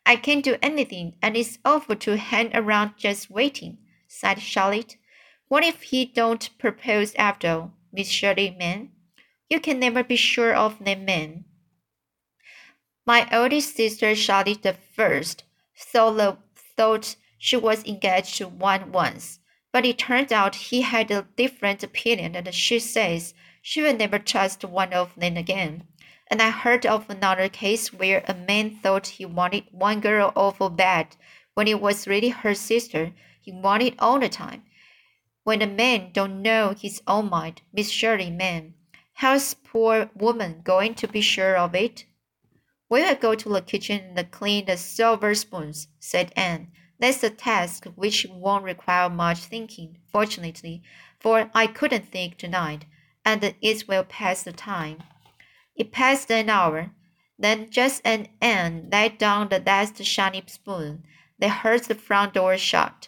I 0.05 0.15
can't 0.15 0.43
do 0.43 0.57
anything, 0.61 1.15
and 1.21 1.37
it's 1.37 1.59
awful 1.63 1.95
to 1.97 2.17
hang 2.17 2.55
around 2.55 2.97
just 2.97 3.29
waiting, 3.29 3.77
sighed 4.07 4.41
Charlotte. 4.41 4.97
What 5.47 5.63
if 5.63 5.83
he 5.83 6.05
don't 6.05 6.49
propose 6.57 7.13
after 7.15 7.49
all, 7.49 7.73
Miss 7.91 8.09
Shirley, 8.09 8.55
ma'am? 8.57 8.91
You 9.49 9.59
can 9.59 9.79
never 9.79 10.03
be 10.03 10.15
sure 10.15 10.55
of 10.55 10.83
them, 10.83 11.05
ma'am. 11.05 11.45
My 13.05 13.27
oldest 13.33 13.75
sister 13.75 14.15
Charlotte 14.15 14.63
the 14.63 14.73
first 14.73 15.43
thought, 15.77 16.39
thought 16.55 17.17
she 17.37 17.57
was 17.57 17.83
engaged 17.85 18.37
to 18.37 18.47
one 18.47 18.93
once, 18.93 19.39
but 19.73 19.85
it 19.85 19.97
turned 19.97 20.31
out 20.31 20.55
he 20.55 20.83
had 20.83 21.11
a 21.11 21.27
different 21.35 21.83
opinion, 21.83 22.33
and 22.33 22.55
she 22.55 22.79
says 22.79 23.33
she 23.61 23.81
will 23.81 23.97
never 23.97 24.19
trust 24.19 24.63
one 24.63 24.93
of 24.93 25.13
them 25.15 25.35
again. 25.35 25.85
And 26.27 26.41
I 26.41 26.49
heard 26.51 26.85
of 26.85 27.09
another 27.09 27.49
case 27.49 27.91
where 27.91 28.23
a 28.25 28.33
man 28.33 28.77
thought 28.77 29.07
he 29.07 29.25
wanted 29.25 29.65
one 29.71 29.99
girl 29.99 30.31
awful 30.33 30.69
bad 30.69 31.17
when 31.55 31.67
it 31.67 31.81
was 31.81 32.07
really 32.07 32.29
her 32.29 32.55
sister 32.55 33.11
he 33.41 33.51
wanted 33.51 33.95
all 33.99 34.17
the 34.17 34.29
time. 34.29 34.63
When 35.43 35.61
a 35.61 35.67
man 35.67 36.11
don't 36.13 36.41
know 36.41 36.73
his 36.73 37.01
own 37.05 37.29
mind, 37.29 37.63
Miss 37.73 37.89
Shirley, 37.89 38.29
ma'am, 38.29 38.75
how's 39.15 39.55
poor 39.55 40.09
woman 40.15 40.61
going 40.63 40.95
to 40.95 41.07
be 41.09 41.19
sure 41.19 41.57
of 41.57 41.75
it? 41.75 42.05
We 42.93 43.01
will 43.01 43.15
go 43.15 43.34
to 43.34 43.49
the 43.49 43.62
kitchen 43.62 44.13
and 44.15 44.29
clean 44.29 44.65
the 44.65 44.77
silver 44.77 45.34
spoons, 45.34 45.88
said 45.99 46.32
Anne. 46.36 46.67
That's 46.99 47.23
a 47.23 47.32
task 47.32 47.86
which 47.95 48.27
won't 48.29 48.63
require 48.63 49.10
much 49.10 49.39
thinking, 49.45 49.97
fortunately, 50.12 50.84
for 51.19 51.49
I 51.56 51.65
couldn't 51.65 52.12
think 52.12 52.38
tonight, 52.38 52.86
and 53.25 53.56
it 53.60 53.88
will 53.88 54.03
pass 54.03 54.43
the 54.43 54.51
time. 54.51 55.01
It 55.75 55.91
passed 55.91 56.29
an 56.29 56.51
hour. 56.51 56.91
Then, 57.39 57.71
just 57.71 58.03
as 58.06 58.27
Anne 58.39 58.89
laid 58.91 59.17
down 59.17 59.49
the 59.49 59.63
last 59.65 59.97
shiny 60.06 60.43
spoon, 60.45 61.03
they 61.39 61.49
heard 61.49 61.86
the 61.86 61.95
front 61.95 62.36
door 62.36 62.56
shut. 62.60 63.08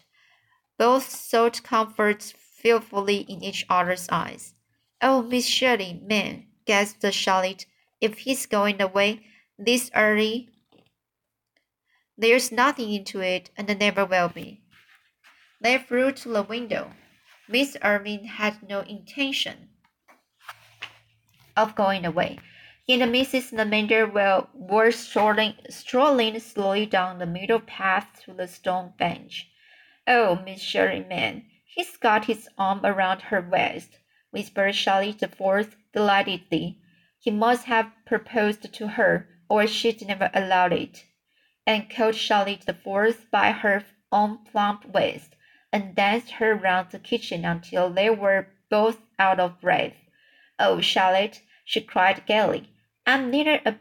Both 0.80 1.12
sought 1.12 1.62
comfort 1.62 2.24
fearfully 2.24 3.18
in 3.18 3.44
each 3.44 3.68
other's 3.70 4.10
eyes. 4.10 4.56
Oh, 5.00 5.22
Miss 5.22 5.46
Shirley, 5.46 6.02
man, 6.04 6.48
gasped 6.66 7.14
Charlotte, 7.14 7.68
if 8.02 8.18
he's 8.18 8.48
going 8.48 8.82
away, 8.82 9.22
this 9.58 9.90
early. 9.96 10.50
There's 12.18 12.52
nothing 12.52 12.94
into 12.94 13.22
it, 13.22 13.50
and 13.58 13.68
never 13.80 14.06
will 14.06 14.30
be. 14.30 14.62
They 15.62 15.78
flew 15.78 16.12
to 16.12 16.30
the 16.30 16.44
window. 16.44 16.92
Miss 17.48 17.78
Irving 17.84 18.26
had 18.26 18.68
no 18.68 18.82
intention 18.82 19.70
of 21.56 21.76
going 21.76 22.06
away. 22.06 22.40
And 22.88 23.02
Mrs. 23.02 23.52
Lavendar 23.52 24.06
were, 24.06 24.48
were 24.54 24.92
strolling, 24.92 25.56
strolling 25.70 26.40
slowly 26.40 26.86
down 26.86 27.20
the 27.20 27.26
middle 27.26 27.60
path 27.60 28.22
to 28.26 28.34
the 28.34 28.48
stone 28.48 28.94
bench. 28.98 29.50
Oh, 30.08 30.36
Miss 30.46 30.62
Sherryman, 30.62 31.46
he's 31.66 31.98
got 31.98 32.26
his 32.26 32.48
arm 32.58 32.86
around 32.86 33.24
her 33.24 33.42
waist, 33.42 33.98
whispered 34.32 34.76
Charlotte 34.76 35.20
the 35.20 35.28
Fourth 35.28 35.76
delightedly. 35.94 36.80
He 37.20 37.32
must 37.32 37.66
have 37.66 37.92
proposed 38.06 38.72
to 38.72 38.88
her 38.90 39.28
or 39.50 39.68
she'd 39.68 40.06
never 40.08 40.30
allowed 40.34 40.74
it, 40.74 41.06
and 41.68 41.90
caught 41.90 42.16
Charlotte 42.16 42.62
the 42.66 42.74
Fourth 42.74 43.30
by 43.32 43.52
her 43.52 43.86
own 44.12 44.40
plump 44.46 44.86
waist 44.86 45.36
and 45.72 45.96
danced 45.96 46.32
her 46.32 46.56
round 46.56 46.90
the 46.92 47.00
kitchen 47.00 47.44
until 47.44 47.90
they 47.90 48.10
were 48.10 48.48
both 48.70 48.98
out 49.20 49.40
of 49.40 49.60
breath. 49.60 49.94
Oh, 50.58 50.80
Charlotte, 50.80 51.42
she 51.64 51.82
cried 51.82 52.26
gaily, 52.26 52.70
I'm 53.06 53.30
neither 53.30 53.62
a, 53.66 53.76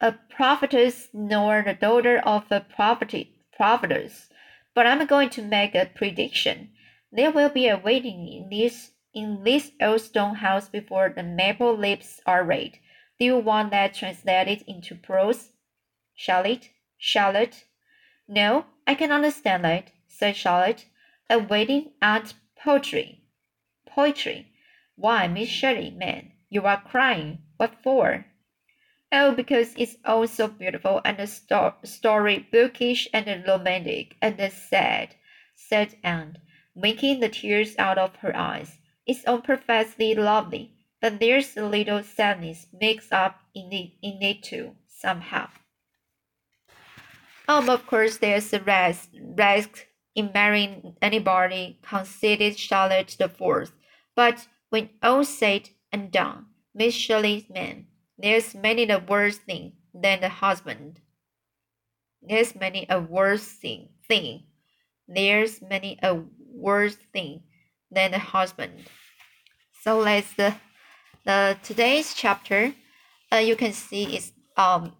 a 0.00 0.12
prophetess 0.30 1.08
nor 1.12 1.62
the 1.62 1.74
daughter 1.74 2.18
of 2.18 2.50
a 2.50 2.60
prophet, 2.60 3.28
prophetess, 3.56 4.30
but 4.74 4.86
I'm 4.86 5.06
going 5.06 5.30
to 5.30 5.42
make 5.42 5.74
a 5.74 5.90
prediction. 5.94 6.70
There 7.12 7.30
will 7.30 7.50
be 7.50 7.68
a 7.68 7.76
wedding 7.78 8.26
in 8.26 8.48
this 8.50 8.92
in 9.14 9.42
this 9.44 9.72
old 9.80 10.00
stone 10.00 10.36
house 10.36 10.68
before 10.68 11.08
the 11.08 11.22
maple 11.22 11.76
leaves 11.76 12.20
are 12.26 12.46
laid. 12.46 12.78
Do 13.18 13.24
you 13.24 13.38
want 13.38 13.72
that 13.72 13.94
translated 13.94 14.62
into 14.68 14.94
prose? 14.94 15.50
Charlotte? 16.14 16.70
Charlotte? 16.96 17.64
No, 18.28 18.66
I 18.86 18.94
can 18.94 19.10
understand 19.10 19.64
that, 19.64 19.90
said 20.06 20.36
Charlotte. 20.36 20.86
A 21.28 21.40
wedding 21.40 21.94
and 22.00 22.32
poetry. 22.56 23.24
Poetry. 23.86 24.52
Why, 24.94 25.26
Miss 25.26 25.48
Shirley, 25.48 25.90
man, 25.90 26.30
you 26.48 26.62
are 26.62 26.80
crying. 26.80 27.38
What 27.56 27.82
for? 27.82 28.26
Oh, 29.10 29.32
because 29.32 29.74
it's 29.76 29.96
all 30.04 30.28
so 30.28 30.46
beautiful 30.46 31.00
and 31.04 31.16
the 31.16 31.26
sto- 31.26 31.74
story 31.82 32.46
bookish 32.52 33.08
and 33.12 33.26
romantic 33.48 34.14
and 34.22 34.40
sad, 34.52 35.16
said 35.56 35.96
Anne, 36.04 36.38
winking 36.72 37.18
the 37.18 37.28
tears 37.28 37.74
out 37.78 37.98
of 37.98 38.14
her 38.16 38.36
eyes. 38.36 38.78
It's 39.06 39.26
all 39.26 39.40
perfectly 39.40 40.14
lovely 40.14 40.77
but 41.00 41.20
there's 41.20 41.56
a 41.56 41.64
little 41.64 42.02
sadness 42.02 42.66
mixed 42.72 43.12
up 43.12 43.40
in 43.54 43.72
it, 43.72 43.92
in 44.02 44.22
it 44.22 44.42
too, 44.42 44.72
somehow. 44.86 45.48
Um, 47.48 47.70
of 47.70 47.86
course, 47.86 48.18
there's 48.18 48.52
a 48.52 48.60
risk, 48.60 49.08
risk 49.14 49.86
in 50.14 50.30
marrying 50.34 50.96
anybody, 51.00 51.78
conceded 51.82 52.58
Charlotte 52.58 53.16
the 53.18 53.28
Fourth. 53.28 53.72
But 54.14 54.48
when 54.68 54.90
all 55.02 55.24
said 55.24 55.70
and 55.92 56.10
done, 56.10 56.46
Miss 56.74 56.94
Shirley's 56.94 57.48
man, 57.48 57.86
there's 58.18 58.54
many 58.54 58.88
a 58.90 58.98
worse 58.98 59.38
thing 59.38 59.72
than 59.94 60.20
the 60.20 60.28
husband. 60.28 61.00
There's 62.20 62.54
many 62.54 62.84
a 62.90 63.00
worse 63.00 63.46
thing, 63.46 63.90
thing. 64.06 64.44
There's 65.06 65.62
many 65.62 65.98
a 66.02 66.20
worse 66.38 66.96
thing 67.12 67.44
than 67.90 68.10
the 68.10 68.18
husband. 68.18 68.72
So 69.82 69.98
let's 70.00 70.38
uh, 70.38 70.54
the 71.28 71.58
today's 71.62 72.14
chapter, 72.14 72.74
uh, 73.30 73.36
you 73.36 73.54
can 73.54 73.74
see 73.74 74.16
is 74.16 74.32
um 74.56 74.94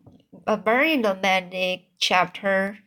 a 0.46 0.58
very 0.58 0.94
romantic 1.00 1.84
chapter. 1.98 2.78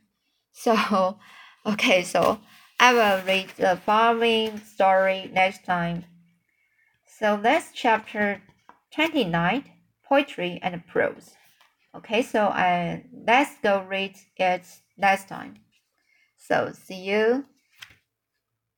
So, 0.54 1.18
okay, 1.66 2.04
so 2.04 2.40
I 2.80 2.94
will 2.94 3.26
read 3.26 3.50
the 3.58 3.80
following 3.84 4.60
story 4.60 5.28
next 5.34 5.66
time. 5.66 6.06
So 7.20 7.40
that's 7.42 7.72
chapter 7.74 8.44
twenty 8.94 9.24
nine, 9.24 9.64
poetry 10.08 10.60
and 10.62 10.86
prose. 10.86 11.34
Okay, 11.96 12.22
so 12.22 12.46
I 12.48 13.06
let's 13.28 13.58
go 13.64 13.82
read 13.82 14.16
it 14.38 14.66
next 14.98 15.28
time. 15.28 15.56
So 16.38 16.74
see 16.74 17.02
you. 17.12 17.46